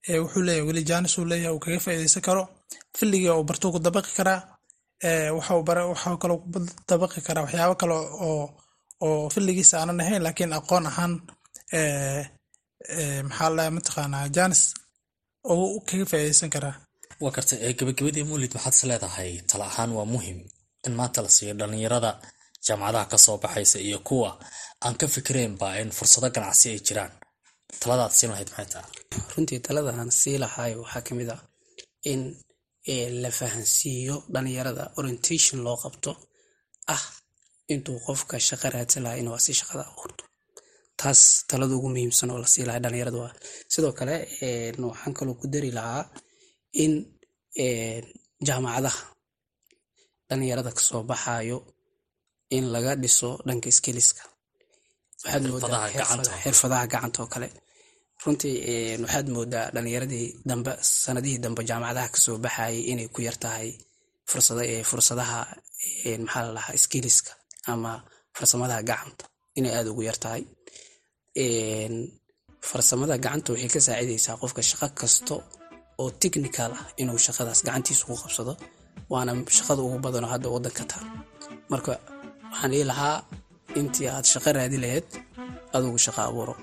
wuxuu 0.09 0.43
leeyahay 0.47 0.67
weli 0.69 0.83
jaanis 0.91 1.15
uu 1.19 1.25
leeyahay 1.31 1.55
uu 1.55 1.63
kaga 1.65 1.81
faa'iideysan 1.85 2.23
karo. 2.29 2.43
Filligii 2.99 3.31
uu 3.37 3.45
barto 3.49 3.67
ku 3.73 3.79
dabaqi 3.87 4.13
karaa 4.19 4.41
waxuu 5.37 6.17
kaloo 6.23 6.39
ku 6.43 6.49
dabaqi 6.89 7.21
karaa 7.27 7.45
waxyaabo 7.47 7.75
kale 7.81 7.95
oo 8.29 8.45
oo 9.07 9.31
filligiisa 9.35 9.75
aanan 9.81 10.01
ahayn 10.03 10.23
laakiin 10.27 10.53
aqoon 10.59 10.87
ahaan 10.91 11.13
maxaa 13.29 13.51
la 13.57 13.65
mataqaanaa 13.77 14.27
jaanis 14.37 14.63
uu 15.53 15.81
kaga 15.89 16.05
faa'iideysan 16.11 16.51
karaa. 16.55 16.75
Waa 17.23 17.33
karta 17.37 17.55
gabagabadii 17.79 18.25
muulid 18.29 18.53
maxaad 18.57 18.75
is 18.77 18.83
leedahay 18.91 19.31
tala 19.51 19.65
ahaan 19.71 19.91
waa 19.99 20.07
muhiim 20.15 20.39
in 20.87 20.93
maanta 20.99 21.21
la 21.25 21.31
siiyo 21.37 21.55
dhalinyarada 21.61 22.11
jaamacadaha 22.67 23.07
ka 23.13 23.19
soo 23.25 23.37
baxaysa 23.43 23.79
iyo 23.89 23.99
kuwa 24.09 24.31
aan 24.85 24.95
ka 25.01 25.07
fikiraynba 25.15 25.67
in 25.81 25.91
fursado 25.99 26.29
ganacsi 26.35 26.67
ay 26.73 26.81
jiraan 26.87 27.13
taladaad 27.83 28.13
siin 28.19 28.31
lahayd 28.33 28.49
maxay 28.51 28.69
tahay? 28.75 28.91
Runtii 29.33 29.61
talada 29.67 29.91
aan 30.01 30.11
sii 30.21 30.37
lahay 30.45 30.73
waxaa 30.83 31.03
ka 31.07 31.13
mid 31.19 31.29
ah 31.37 31.41
in 32.13 32.21
la 33.23 33.31
fahansiiyo 33.39 34.17
dhalinyarada 34.35 34.85
orientation 34.99 35.59
loo 35.67 35.77
qabto. 35.83 36.11
Ah 36.95 37.05
intuu 37.73 37.99
qofka 38.07 38.35
shaqo 38.49 38.67
raadsan 38.75 39.03
lahaa 39.05 39.21
inuu 39.23 39.35
asi 39.39 39.53
shaqada 39.61 39.83
abuurto 39.91 40.25
taas 41.01 41.21
talada 41.51 41.75
ugu 41.79 41.89
muhiimsan 41.95 42.29
oo 42.33 42.39
la 42.45 42.49
sii 42.55 42.65
lahay 42.69 42.81
dhalinyarada 42.85 43.19
waa. 43.25 43.33
Sidoo 43.73 43.93
kale 43.99 44.17
waxaan 44.91 45.13
kaloo 45.19 45.37
ku 45.41 45.47
dari 45.55 45.71
lahaa 45.79 46.03
in 46.85 46.93
jaamacadaha 48.47 49.03
dhalinyarada 50.29 50.71
ka 50.77 50.83
soo 50.89 51.03
baxayo 51.11 51.59
in 52.57 52.65
laga 52.75 52.93
dhiso 53.03 53.29
dhanka 53.47 53.71
skiliska 53.79 54.23
waxaad 55.25 55.45
moodaa 55.53 55.87
xirfadaha 56.43 56.85
gacanta 56.93 57.19
oo 57.23 57.29
kale. 57.35 57.49
Runtii 58.25 58.55
waxaad 59.05 59.27
moodaa 59.37 59.67
dhalinyaradii 59.75 60.27
dambe 60.49 60.73
sanadihii 61.05 61.39
dambe 61.45 61.61
jaamacadaha 61.71 62.09
ka 62.15 62.19
soo 62.25 62.37
baxayay 62.45 62.79
inay 62.93 63.09
ku 63.15 63.21
yar 63.29 63.37
tahay 63.45 63.69
fursadaha 64.91 65.39
maxaa 66.25 66.43
la 66.47 66.53
dhahaa 66.57 66.77
skiliska 66.85 67.33
ama 67.73 67.93
farsamadaha 68.37 68.83
gacanta 68.91 69.25
inay 69.59 69.73
aada 69.77 69.91
ugu 69.93 70.03
yar 70.09 70.19
tahay. 70.25 70.43
Farsamada 72.71 73.15
gacanta 73.25 73.49
waxay 73.53 73.71
ka 73.75 73.81
saacidaysaa 73.87 74.37
qofka 74.43 74.63
shaqo 74.71 74.87
kasta 75.01 75.35
oo 76.03 76.09
technical 76.23 76.71
ah 76.81 76.85
inuu 77.03 77.19
shaqadaas 77.27 77.61
gacantiisa 77.67 78.03
ugu 78.07 78.17
qabsado 78.23 78.53
waana 79.13 79.33
shaqada 79.59 79.81
ugu 79.87 79.99
badanoo 80.05 80.31
hadda 80.35 80.49
wadanka 80.55 80.85
taa 80.93 81.05
marka 81.73 81.91
waxaan 82.51 82.73
ii 82.79 82.85
lahaa 82.91 83.17
intii 83.81 84.09
aad 84.15 84.27
shaqo 84.33 84.51
raadi 84.57 84.79
lahayd 84.85 85.09
adugu 85.77 85.99
shaqo 86.07 86.21
abuuro. 86.29 86.55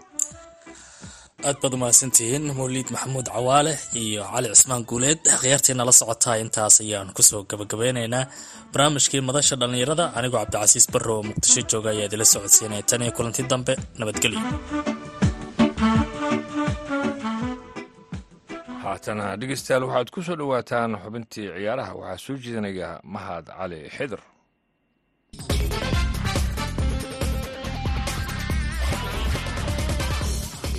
Aad 1.48 1.58
baad 1.62 1.74
umahadsantihiin 1.78 2.46
mawliid 2.60 2.88
maxamuud 2.94 3.28
cawaale 3.36 3.74
iyo 4.04 4.24
cali 4.34 4.48
cismaan 4.56 4.84
guuleed 4.90 5.22
khiyaartiina 5.42 5.84
la 5.90 5.94
socotaa 6.00 6.36
intaas 6.44 6.76
ayaan 6.84 7.10
ku 7.18 7.22
soo 7.30 7.42
gabagabeyneynaa. 7.50 8.26
Barnaamijkii 8.74 9.22
madasha 9.30 9.56
dhallinyarada 9.62 10.06
anigoo 10.18 10.40
cabdicasiis 10.44 10.86
barro 10.94 11.14
oo 11.18 11.24
muqdisho 11.30 11.62
jooga 11.72 11.90
ayaa 11.94 12.08
idila 12.10 12.26
socodsiinaya 12.34 12.84
tan 12.90 13.02
iyo 13.06 13.12
kulanti 13.18 13.42
dambe 13.52 13.74
nabadgelyo. 14.00 14.42
Haatana 18.84 19.26
dhegeystayaal 19.40 19.84
waxaad 19.90 20.10
ku 20.14 20.20
soo 20.28 20.36
dhowaataan 20.40 20.92
xubintii 21.04 21.48
ciyaaraha. 21.56 21.92
Waxaa 22.02 22.24
soo 22.26 22.36
jeedinaya 22.44 22.90
mahad 23.16 23.46
cali 23.58 23.80
xidir 23.98 24.22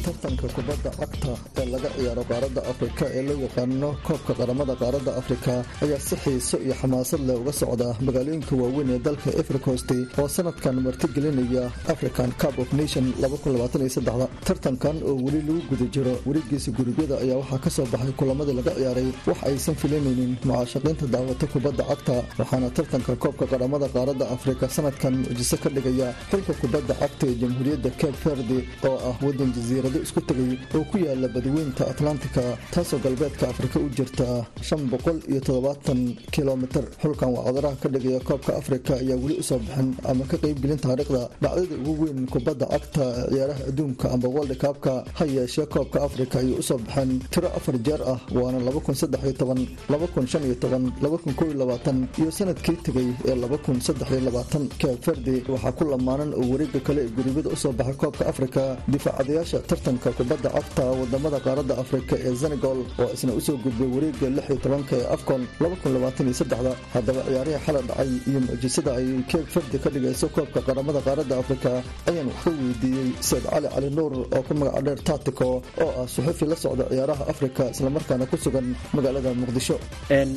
tartanka 0.09 0.49
kubadda 0.57 0.91
cagta 0.99 1.33
ee 1.61 1.67
laga 1.73 1.89
ciyaaro 1.97 2.23
qaaradda 2.31 2.61
afrika 2.73 3.05
ee 3.19 3.23
loo 3.29 3.37
yaqaano 3.45 3.89
koobka 4.07 4.33
qaramada 4.41 4.75
qaaradda 4.83 5.13
afrika 5.21 5.53
ayaa 5.85 6.01
si 6.09 6.17
xiiso 6.23 6.57
iyo 6.65 6.75
xamaasad 6.81 7.21
leh 7.29 7.37
uga 7.43 7.53
socda 7.61 7.89
magaalooyinka 8.07 8.55
waaweyn 8.63 8.91
ee 8.95 8.99
dalka 9.07 9.29
efricost 9.41 9.91
oo 10.21 10.29
sanadkan 10.37 10.77
martigelinaya 10.87 11.65
african 11.93 12.31
cup 12.43 12.55
of 12.63 12.69
nation 12.81 13.05
tartankan 14.47 14.97
oo 15.11 15.15
weli 15.25 15.41
lagu 15.49 15.61
guda 15.71 15.87
jiro 15.95 16.15
werigiisa 16.27 16.71
gurubyada 16.79 17.15
ayaa 17.25 17.37
waxaa 17.43 17.59
ka 17.65 17.71
soo 17.77 17.87
baxay 17.93 18.13
kulamadii 18.21 18.55
laga 18.59 18.73
ciyaaray 18.79 19.09
wax 19.29 19.39
aysan 19.51 19.75
filanaynin 19.83 20.33
mucaashaqiinta 20.45 21.07
daawata 21.15 21.47
kubadda 21.55 21.85
cagta 21.91 22.17
waxaana 22.39 22.71
tartanka 22.77 23.13
koobka 23.23 23.45
qaramada 23.53 23.87
qaaradda 23.97 24.25
afrika 24.37 24.65
sanadkan 24.77 25.15
mucjiso 25.25 25.57
ka 25.63 25.69
dhigaya 25.77 26.09
xilka 26.31 26.53
kubadda 26.63 26.95
cagta 27.03 27.25
ee 27.31 27.35
jamhuuriyadda 27.43 27.91
cape 28.01 28.19
verdi 28.25 28.59
oo 28.89 28.97
ah 29.11 29.15
wadan 29.27 29.51
jasiirado 29.99 30.03
isku 30.03 30.21
tegay 30.21 30.59
oo 30.75 30.85
ku 30.91 30.99
yaalla 30.99 31.29
badweynta 31.29 31.83
atlantika 31.93 32.43
taasoo 32.71 32.99
galbeedka 33.05 33.49
afrika 33.49 33.79
u 33.81 33.89
jirta 33.97 34.47
kilomitr 36.31 36.85
xulkan 37.03 37.31
waa 37.35 37.45
codaraha 37.45 37.77
ka 37.83 37.89
dhigaya 37.89 38.21
koobka 38.21 38.57
afrika 38.57 38.95
ayaa 38.95 39.17
weli 39.23 39.37
u 39.39 39.43
soo 39.43 39.59
bixin 39.59 39.95
ama 40.05 40.25
ka 40.25 40.37
qeybgelin 40.37 40.79
taariikhda. 40.79 41.29
Dhacdada 41.43 41.75
ugu 41.91 42.05
weyn 42.05 42.27
kubadda 42.27 42.67
cagta 42.67 43.05
ciyaaraha 43.31 43.63
adduunka 43.69 44.11
amba 44.15 44.29
woldi 44.29 44.55
kaabka 44.57 45.05
ha 45.19 45.25
yeeshee 45.25 45.67
koobka 45.67 46.03
afrika 46.03 46.39
ayay 46.39 46.55
u 46.59 46.63
soo 46.63 46.79
baxeen 46.79 47.21
tiro 47.31 47.49
afar 47.59 47.77
jeer 47.87 48.01
ah 48.13 48.19
waana 48.33 48.59
iyo 52.19 52.31
sannadkii 52.31 52.77
tegay 52.87 53.09
ee 53.25 53.35
cape 54.79 54.99
verdi 55.07 55.43
waxaa 55.49 55.73
ku 55.73 55.85
lamaanan 55.85 56.35
oo 56.35 56.47
wareega 56.53 56.81
kale 56.81 57.01
ee 57.05 57.11
gurubyada 57.17 57.51
u 57.51 57.57
soo 57.57 57.73
baxay 57.73 57.95
koobka 57.95 58.27
afrika. 58.27 58.77
Difaacadayaasha 58.89 59.59
tartanka 59.79 60.11
kubadda 60.19 60.51
cagta 60.51 60.85
waddamada 61.01 61.39
qaaradda 61.47 61.75
afrika 61.83 62.15
ee 62.29 62.35
senegol 62.43 62.79
oo 63.03 63.09
isna 63.15 63.33
u 63.33 63.41
soo 63.47 63.57
gudbay 63.65 63.87
wareega 63.95 64.27
ee 64.91 65.07
afcon 65.15 65.43
haddaba 66.95 67.21
ciyaarihii 67.29 67.61
xala 67.67 67.81
dhacay 67.89 68.11
iyo 68.31 68.41
mucjisada 68.41 68.91
ay 68.99 69.07
cape 69.31 69.49
verdi 69.55 69.79
ka 69.85 69.91
dhigayso 69.95 70.27
koobka 70.37 70.61
qaramada 70.69 71.01
qaaradda 71.07 71.35
afrika 71.43 71.71
ayaan 72.11 72.27
wax 72.29 72.43
ka 72.45 72.51
weydiiyey 72.51 73.09
seed 73.29 73.45
cali 73.51 73.69
cali 73.75 73.91
nuur 73.97 74.13
oo 74.37 74.43
ka 74.49 74.55
magaca 74.61 74.83
dheer 74.87 75.01
tatico 75.09 75.49
oo 75.85 75.91
ah 76.03 76.07
suxufi 76.15 76.45
la 76.51 76.57
socda 76.57 76.85
ciyaaraha 76.93 77.25
afrika 77.33 77.63
islamarkaana 77.75 78.27
ku 78.31 78.37
sugan 78.37 78.67
magaalada 78.93 79.31
muqdisho. 79.41 79.77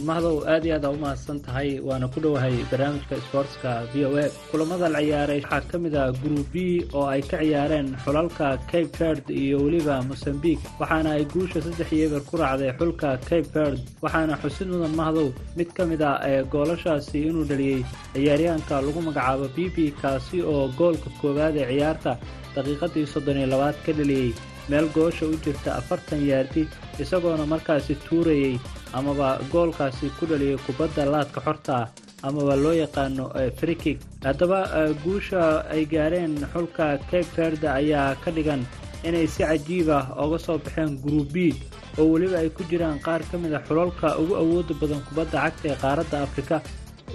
Mahdow 0.10 0.36
aad 0.54 0.66
iyo 0.66 0.76
aad 0.78 0.86
aa 0.86 0.92
u 0.92 0.98
mahadsan 1.04 1.40
tahay 1.46 1.80
waana 1.88 2.08
ku 2.14 2.20
dhowahay 2.24 2.56
barnaamijka 2.72 3.16
sportska 3.28 3.72
v 3.94 4.06
o 4.06 4.18
a. 4.18 4.26
Kulamada 4.52 4.90
la 4.96 5.00
ciyaaray 5.02 5.42
waxaa 5.42 5.62
ka 5.72 5.78
mid 5.84 5.96
ah 5.96 6.12
b 6.54 6.56
oo 6.94 7.06
ay 7.14 7.22
ka 7.32 7.38
ciyaareen 7.44 7.90
xulalka 8.06 8.48
cape 8.72 8.92
verd 9.00 9.26
iyo 9.42 9.58
weliba 9.66 9.96
mosambik 10.10 10.60
waxaana 10.80 11.10
ay 11.18 11.24
guusha 11.34 11.62
saddex 11.66 11.90
iyo 11.96 12.06
eber 12.10 12.22
ku 12.30 12.38
raacday 12.42 12.72
xulka 12.80 13.10
cape 13.30 13.48
verd 13.56 13.80
waxaana 14.04 14.36
xusid 14.44 14.68
mudan 14.74 14.94
mahdow 15.02 15.28
mid 15.58 15.70
ka 15.78 15.84
mid 15.92 16.02
a 16.02 16.12
ee 16.32 16.44
goolashaasi 16.54 17.18
inuu 17.30 17.46
dhaliyey 17.52 17.82
ciyaaryahanka 18.14 18.76
lagu 18.86 19.00
magacaabo 19.08 19.46
b 19.56 19.58
b 19.76 19.78
kaasi 20.02 20.38
oo 20.54 20.68
goolka 20.80 21.10
koowaad 21.22 21.56
ee 21.64 21.68
ciyaarta 21.72 22.12
daqiiqadii 22.56 23.06
soddon 23.14 23.38
iyo 23.42 23.48
labaad 23.54 23.76
ka 23.86 23.92
dhaliyey 24.00 24.30
meel 24.70 24.88
goosha 24.96 25.26
u 25.34 25.36
jirta 25.46 25.70
afartan 25.80 26.22
yaardi 26.32 26.64
isagoona 27.04 27.46
markaasi 27.54 27.96
tuurayey 28.06 28.56
amaba 28.98 29.28
goolkaasi 29.54 30.06
ku 30.20 30.24
dhaliyay 30.32 30.58
kubadda 30.66 31.06
laadka 31.14 31.40
xorta 31.48 31.74
ah 31.82 31.88
amaba 32.28 32.54
loo 32.64 32.74
yaqaano 32.84 33.26
frikig 33.60 33.98
haddaba 34.26 34.60
guusha 35.04 35.42
ay 35.74 35.84
gaareen 35.94 36.34
xulka 36.54 36.86
cape 37.10 37.32
verde 37.38 37.68
ayaa 37.80 38.16
ka 38.24 38.30
dhigan 38.36 38.62
inay 39.08 39.28
si 39.34 39.44
cajiib 39.44 39.90
ah 40.00 40.04
oga 40.24 40.38
soo 40.46 40.58
baxeen 40.66 40.92
group 41.04 41.28
b 41.36 41.38
oo 42.00 42.06
weliba 42.14 42.38
ay 42.44 42.50
ku 42.58 42.64
jiraan 42.72 43.00
qaar 43.06 43.22
ka 43.32 43.36
mid 43.44 43.54
a 43.58 43.60
xulalka 43.68 44.08
ugu 44.22 44.34
awooda 44.42 44.74
badan 44.82 45.02
kubadda 45.08 45.38
cagta 45.44 45.66
ee 45.72 45.78
qaaradda 45.84 46.18
afrika 46.28 46.56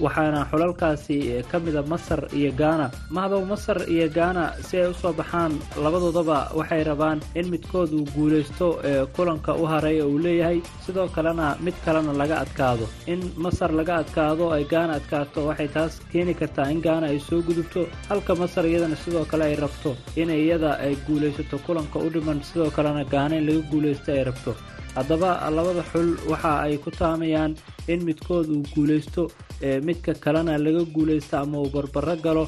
waxaana 0.05 0.47
xulalkaasi 0.51 1.17
ka 1.51 1.59
mida 1.59 1.83
masar 1.83 2.21
iyo 2.35 2.51
gaana. 2.53 2.91
Mahdow 3.11 3.45
masar 3.45 3.79
iyo 3.89 4.09
gaana 4.09 4.53
si 4.67 4.77
ay 4.79 4.89
u 4.91 4.95
soo 4.95 5.13
baxaan 5.13 5.53
labadoodaba 5.85 6.39
waxay 6.59 6.83
rabaan 6.85 7.21
in 7.35 7.47
midkood 7.51 7.91
uu 7.93 8.05
guulaysto 8.15 8.69
ee 8.85 9.07
kulanka 9.17 9.55
u 9.55 9.65
haray 9.67 10.01
uu 10.03 10.19
leeyahay. 10.19 10.61
Sidoo 10.87 11.09
kalena 11.09 11.57
mid 11.61 11.75
kalena 11.85 12.13
laga 12.13 12.37
adkaado. 12.45 12.87
In 13.07 13.21
masar 13.37 13.71
laga 13.73 13.95
adkaado 14.03 14.53
ay 14.57 14.65
gaana 14.65 14.93
adkaato 15.01 15.47
waxay 15.49 15.69
taas 15.69 16.01
keeni 16.13 16.35
kartaa 16.35 16.71
in 16.71 16.81
gaana 16.83 17.07
ay 17.13 17.19
soo 17.29 17.43
gudubto. 17.43 17.87
Halka 18.09 18.35
masar 18.35 18.65
iyadana 18.67 18.97
sidoo 18.97 19.25
kale 19.25 19.45
ay 19.45 19.57
rabto 19.57 19.97
in 20.17 20.31
iyada 20.31 20.79
ay 20.85 20.95
guulaysato 21.07 21.59
kulanka 21.67 21.99
u 21.99 22.09
dhiman 22.11 22.43
sidoo 22.43 22.71
kalena 22.71 23.05
gaana 23.05 23.37
in 23.41 23.47
laga 23.49 23.63
guulaysto 23.71 24.13
ay 24.13 24.25
rabto 24.25 24.53
haddaba 24.97 25.31
labada 25.57 25.83
xul 25.93 26.09
waxa 26.31 26.53
ay 26.67 26.75
ku 26.85 26.91
taamayaan 26.91 27.53
in 27.93 28.01
midkood 28.09 28.47
uu 28.55 28.63
guulaysto 28.75 29.23
midka 29.87 30.13
kalena 30.25 30.59
laga 30.59 30.83
guulaysto 30.95 31.37
ama 31.39 31.57
uu 31.63 31.71
barbaro 31.75 32.17
galo 32.25 32.45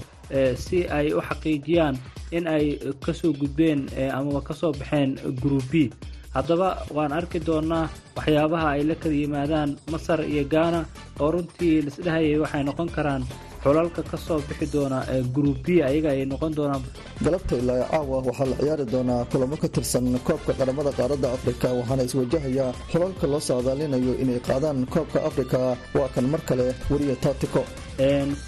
si 0.65 0.79
ay 0.99 1.13
u 1.19 1.21
xaqiijiyaan 1.29 1.97
in 2.37 2.45
ay 2.47 2.65
ka 3.05 3.13
soo 3.13 3.33
gudbeen 3.41 3.81
amaba 4.19 4.41
ka 4.49 4.55
soo 4.55 4.73
baxeen 4.73 5.11
group 5.43 5.65
b. 5.73 5.91
Haddaba 6.37 6.69
waan 6.97 7.13
arki 7.19 7.39
doonaa 7.41 7.89
waxyaabaha 8.17 8.69
ay 8.77 8.83
la 8.89 8.95
kala 8.95 9.15
yimaadaan 9.23 9.71
masar 9.93 10.21
iyo 10.33 10.45
gaana 10.45 10.81
oo 11.21 11.31
runtii 11.33 11.83
laisdhehayay 11.85 12.37
waxay 12.45 12.63
noqon 12.69 12.89
karaan 12.97 13.23
xulalka 13.69 14.03
ka 14.11 14.17
soo 14.17 14.41
bixi 14.49 14.67
doona 14.73 14.99
group 15.35 15.59
b 15.67 15.83
ayaga 15.89 16.11
ay 16.17 16.25
noqon 16.33 16.53
doonaan. 16.57 16.83
Galabta 17.25 17.55
ilaa 17.61 17.85
caawa 17.93 18.17
waxaa 18.29 18.47
la 18.51 18.57
ciyaari 18.63 18.85
doonaa 18.95 19.25
kulamo 19.31 19.57
ka 19.63 19.69
tirsan 19.75 20.07
koobka 20.27 20.53
qaramada 20.59 20.91
qaaradda 20.99 21.29
afrika 21.37 21.69
waxaana 21.79 22.03
iswajahayaa 22.09 22.71
xulalka 22.93 23.25
loo 23.33 23.41
socdaalinayo 23.49 24.13
inay 24.23 24.41
qaadaan 24.49 24.79
koobka 24.95 25.19
afrika. 25.29 25.59
Waa 25.99 26.09
kan 26.15 26.25
mar 26.33 26.41
kale 26.49 26.67
weriya 26.91 27.17
tatico 27.25 27.63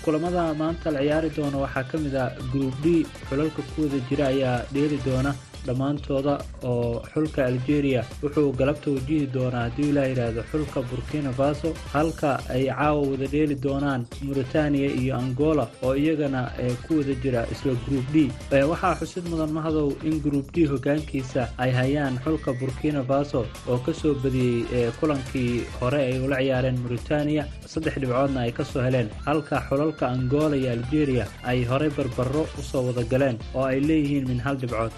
kulamada 0.04 0.42
maanta 0.60 0.88
la 0.94 1.00
ciyaari 1.04 1.30
doona 1.36 1.58
waxaa 1.64 1.84
ka 1.90 1.96
mid 2.04 2.14
ah 2.24 2.30
group 2.52 2.74
d 2.84 3.04
xulalka 3.28 3.60
kuwada 3.74 3.98
jira 4.08 4.24
ayaa 4.32 4.56
dheeli 4.72 4.98
doona 5.06 5.34
dhammaantooda 5.66 6.34
oo 6.70 7.02
xulka 7.12 7.46
algeria 7.50 8.02
wuxuu 8.22 8.52
galabta 8.60 8.90
wajihi 8.96 9.26
doonaa 9.36 9.62
haddii 9.66 9.88
ilaa 9.92 10.04
yidhaahdo 10.10 10.42
xulka 10.52 10.82
burkina 10.90 11.32
faso 11.32 11.74
halka 11.92 12.30
ay 12.54 12.64
caawa 12.68 13.00
wada 13.10 13.26
dheeli 13.34 13.54
doonaan 13.66 14.06
mauritania 14.22 14.90
iyo 15.00 15.16
angola 15.16 15.64
oo 15.82 15.94
iyagana 15.96 16.42
ku 16.86 16.98
wada 16.98 17.14
jira 17.22 17.46
isla 17.52 17.72
group 17.86 18.06
d. 18.14 18.30
Waxaa 18.70 18.94
xusid 19.00 19.24
mudan 19.30 19.52
mahdow 19.52 19.88
in 20.08 20.20
group 20.20 20.46
d 20.54 20.66
hogaankiisa 20.72 21.48
ay 21.58 21.70
hayaan 21.78 22.18
xulka 22.24 22.52
burkina 22.60 23.02
faso 23.04 23.46
oo 23.68 23.78
ka 23.78 23.92
soo 23.92 24.14
badiyey 24.22 24.90
kulankii 25.00 25.64
hore 25.80 26.00
ay 26.08 26.18
ula 26.24 26.36
ciyaareen 26.40 26.78
mauritania 26.82 27.44
saddex 27.66 27.94
dhibcoodna 28.02 28.40
ay 28.46 28.52
ka 28.52 28.64
soo 28.64 28.82
heleen 28.86 29.08
halka 29.26 29.62
xulalka 29.68 30.08
angola 30.08 30.56
iyo 30.56 30.70
algeria 30.76 31.26
ay 31.50 31.64
horey 31.64 31.90
barbaro 31.96 32.42
u 32.58 32.62
soo 32.62 32.82
wada 32.86 33.02
galeen 33.12 33.38
oo 33.54 33.64
ay 33.64 33.80
leeyihiin 33.80 34.28
min 34.28 34.40
hal 34.40 34.56
dhibcood 34.56 34.92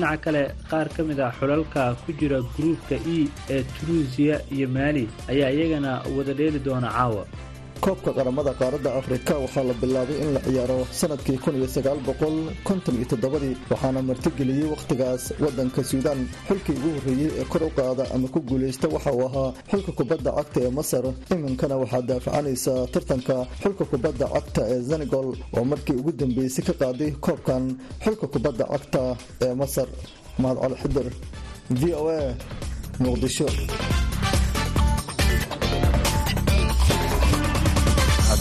dhinaca 0.00 0.22
kale 0.24 0.42
qaar 0.70 0.88
ka 0.96 1.02
mid 1.08 1.20
ah 1.20 1.30
xulalka 1.38 1.84
ku 2.04 2.12
jira 2.20 2.38
gruupka 2.56 2.96
e 3.16 3.28
ee 3.54 3.62
turuusiya 3.76 4.36
iyo 4.56 4.68
maali 4.76 5.04
ayaa 5.32 5.50
iyagana 5.56 5.92
wada 6.16 6.32
dheeli 6.40 6.58
doona 6.66 6.88
caawa 6.96 7.24
koobka 7.84 8.10
qaramada 8.16 8.52
qaaradda 8.60 8.90
afrika 9.00 9.34
waxaa 9.44 9.64
la 9.68 9.74
bilaabay 9.82 10.16
in 10.24 10.30
la 10.34 10.40
ciyaaro 10.46 10.78
sannadkii 11.00 11.34
ii 11.34 11.38
waxaana 13.70 14.02
martigeliyey 14.02 14.68
wakhtigaas 14.74 15.22
wadanka 15.44 15.84
suudaan 15.90 16.20
xulkii 16.48 16.74
ugu 16.78 16.88
horreeyey 16.96 17.30
ee 17.40 17.44
kor 17.52 17.62
u 17.62 17.70
qaada 17.78 18.04
ama 18.14 18.28
ku 18.28 18.40
guulaysta 18.40 18.88
waxa 18.94 19.12
uu 19.12 19.24
ahaa 19.28 19.52
xulka 19.70 19.92
kubadda 19.92 20.30
cagta 20.38 20.60
ee 20.66 20.70
masar. 20.78 21.04
Iminkana 21.34 21.76
waxaa 21.82 22.02
daafacanaysa 22.08 22.72
tartanka 22.92 23.36
xulka 23.62 23.84
kubadda 23.84 24.26
cagta 24.34 24.62
ee 24.74 24.82
senegol 24.90 25.28
oo 25.56 25.64
markii 25.64 25.96
ugu 26.00 26.12
dambeysay 26.12 26.64
ka 26.68 26.72
qaaday 26.82 27.10
koobkan 27.26 27.62
xulka 28.04 28.26
kubadda 28.34 28.64
cagta 28.72 29.02
ee 29.44 29.54
masar. 29.54 29.88
Mahad 30.42 30.58
xidir 30.82 31.06
v 31.80 31.82
o 31.94 32.08
a 32.08 32.20
muqdisho 33.04 33.46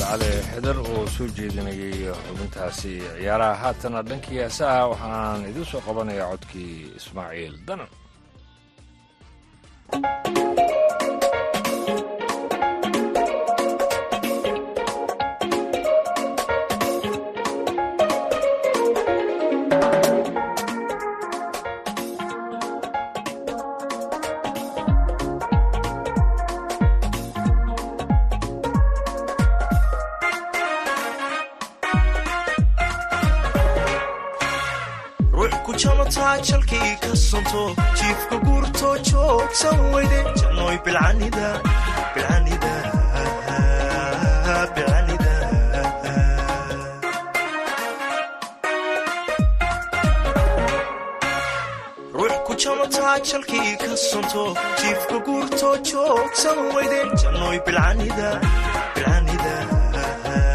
cali 0.10 0.30
xidar 0.52 0.78
oo 0.92 1.02
soo 1.16 1.28
jeedinayay 1.38 2.10
xubintaasi. 2.26 2.94
Ciyaaraha 3.20 3.56
haatana 3.64 4.00
dhankii 4.10 4.40
heesaha 4.42 4.82
waxaan 4.92 5.42
idiin 5.50 5.66
soo 5.72 5.82
qabanayaa 5.88 6.30
codkii 6.32 6.74
ismaaciil 7.00 7.54
danan 7.68 7.92
jalkii 36.90 37.10
ka 37.10 37.16
sonto 37.16 37.62
jiifka 37.98 38.38
guurto 38.46 38.90
joogsan 39.10 39.78
weyde 39.94 40.20
jannoy 40.40 40.78
bilcanida 40.86 41.48
bilcanida 42.16 42.74
bilcanida 44.76 45.34
ruux 52.18 52.36
ku 52.46 52.54
jamataa 52.64 53.16
jalkii 53.30 53.74
ka 53.84 53.92
sonto 54.10 54.44
jiifka 54.80 55.18
guurto 55.28 55.70
joogsan 55.90 56.58
weyde 56.76 57.00
jannoy 57.22 57.58
bilcanida 57.66 58.30
bilcanida 58.96 59.54
bilcanida 59.94 60.49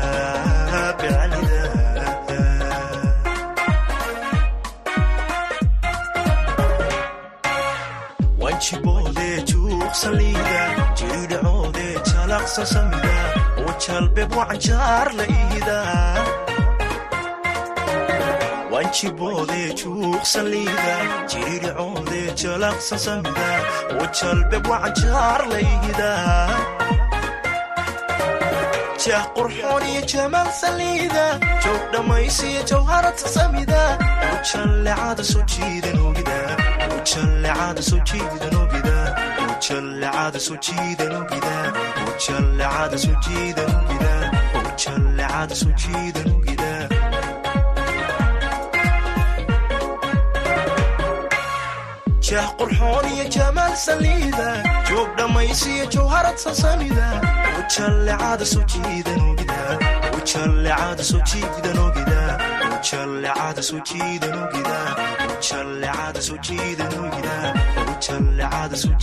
juuqsaliida 10.04 10.62
jiidhacoode 11.00 11.86
jalaqsa 12.12 12.64
samida 12.72 13.14
oo 13.62 13.72
jalbeb 13.84 14.30
wacanjaar 14.38 15.08
la 15.18 15.24
iida 15.36 15.78
wanjiboode 18.72 19.60
juuqsaliida 19.80 20.96
jiidhacoode 21.32 22.20
jalaqsa 22.42 22.98
samida 23.06 23.48
oo 23.96 24.06
jalbeb 24.20 24.66
wacanjaar 24.72 25.40
la 25.52 25.58
iida 25.72 26.10
jah 29.04 29.24
qurxoon 29.36 29.82
iyo 29.92 30.02
jamaal 30.12 30.50
saliida 30.60 31.24
joog 31.64 31.82
dhammaysiyo 31.92 32.62
jawharata 32.72 33.28
samida 33.36 33.82
oo 34.28 34.36
jallecada 34.52 35.24
soo 35.32 35.44
jiidan 35.54 35.98
ogida 36.08 36.36
ogida 36.88 36.96
ujallecada 36.96 37.82
soo 37.90 38.00
jiidan 38.10 38.54
ogida 38.64 38.96
ujallecada 39.54 40.38
soo 45.56 45.72
jiidan 45.80 46.28
ogida 46.40 46.70
jah 52.26 52.48
qurxoon 52.58 53.04
iyo 53.14 53.24
jamaal 53.36 53.74
saliida. 53.86 54.48
Joog 54.88 55.08
dhammaysiyo 55.18 55.84
jawharad 55.94 56.36
sasamida 56.44 57.08
ujallecada 57.60 58.44
soo 58.52 58.64
jiidan 58.72 59.20
ogida 59.30 59.58
ujallecada 65.38 66.20
soo 66.28 66.38
jiidan 66.48 66.92
ogida 67.06 67.36
ujallecada 68.04 68.76
soo 68.76 68.94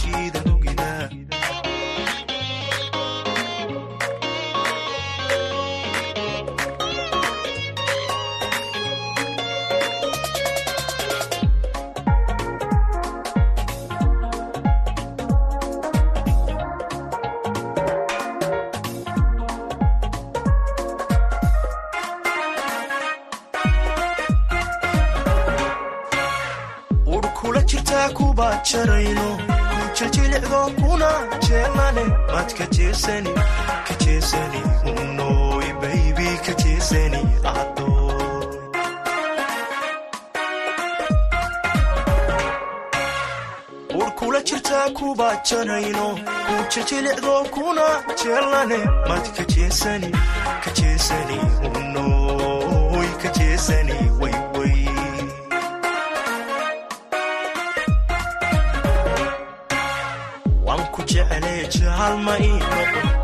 kula 44.22 44.42
jirtaa 44.42 44.90
kuba 44.90 45.36
jarayno 45.50 46.20
kujaljilicdo 46.48 47.46
kuna 47.54 47.86
jeelane 48.24 48.78
mad 49.10 49.26
ka 49.38 49.44
jeesani 49.54 50.12
ka 50.64 50.72
jeesani 50.80 51.38
unoy 51.78 53.08
ka 53.22 53.30
noqon 61.80 62.60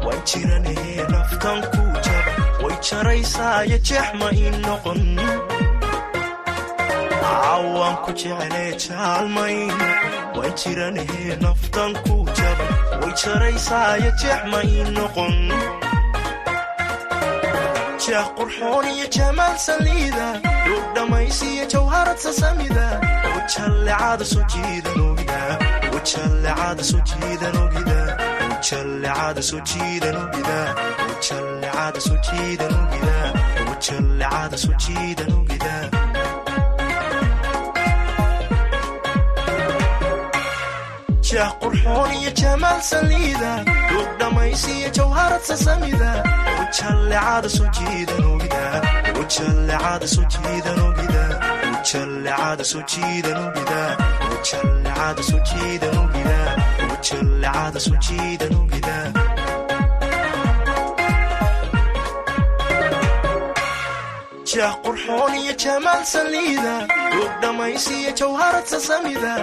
waan 0.05 0.21
jiranahee 0.25 1.03
naftan 1.11 1.61
kuu 1.71 1.93
jaba 2.05 2.31
way 2.63 2.75
jaraysaayo 2.89 3.77
jeex 3.87 4.07
ma 4.19 4.29
ii 4.33 4.51
noqon 4.65 5.01
waan 7.77 7.95
ku 8.05 8.11
jeclee 8.21 8.71
jaalma 8.85 9.43
ii 9.51 9.67
noqon 9.67 10.37
waan 10.37 10.53
jiranahee 10.61 11.35
naftan 11.41 11.93
kuu 12.05 12.25
jaba 12.39 12.65
way 13.01 13.13
jaraysaayo 13.23 14.11
jeex 14.21 14.41
ma 14.51 14.59
ii 14.63 14.83
noqon 14.97 15.35
jeex 18.05 18.27
qurxoon 18.37 18.85
iyo 18.93 19.07
jamaal 19.17 19.57
saliida 19.67 20.27
dhuug 20.65 20.85
dhammaysiyo 20.95 21.65
jawharad 21.73 22.17
sasamida 22.25 22.87
oo 23.29 23.39
jallecada 23.55 24.25
soo 24.25 24.43
jiidan 24.53 24.99
ogida 25.09 25.09
ogida 25.09 25.39
ujallecada 25.97 26.83
soo 26.83 27.01
jiidan 27.09 27.55
ogida 27.63 27.97
jeex 41.27 41.51
qurxoon 41.61 42.11
iyo 42.19 42.31
jamaal 42.41 42.79
saliida 42.91 43.51
dhuug 43.89 44.09
dhammaysiyo 44.19 44.89
jawharad 44.97 45.41
sasamida 45.49 46.11
ujallecada 46.63 47.49
soo 47.57 47.69
jiidan 47.77 48.17
ujallecada 56.99 57.79
soo 57.85 57.97
jiidan 58.07 58.53
ogida 58.61 58.97
jeex 64.51 64.73
qurxoon 64.85 65.33
iyo 65.41 65.53
jamaal 65.63 66.01
saliida 66.13 66.73
dhuug 67.13 67.33
dhammaysiyo 67.43 68.11
jawharad 68.19 68.65
sasamida 68.73 69.33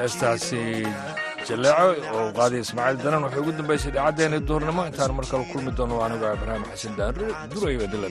heestaasi 0.00 0.62
jaleeco 1.48 1.88
oo 2.18 2.26
qaadiya 2.38 2.62
ismaaciil 2.66 2.98
danan 3.04 3.22
waxay 3.26 3.40
ugu 3.42 3.52
dambaysay 3.58 3.90
idaacaddeenii 3.92 4.42
duurnimo 4.48 4.82
intaan 4.90 5.12
mar 5.18 5.26
kale 5.30 5.44
kulmi 5.52 5.70
doono 5.78 5.94
anigu 6.06 6.26
ibraahim 6.38 6.64
xasan 6.72 6.94
daanre 7.00 7.26
durayo 7.52 7.86
dila 7.92 8.08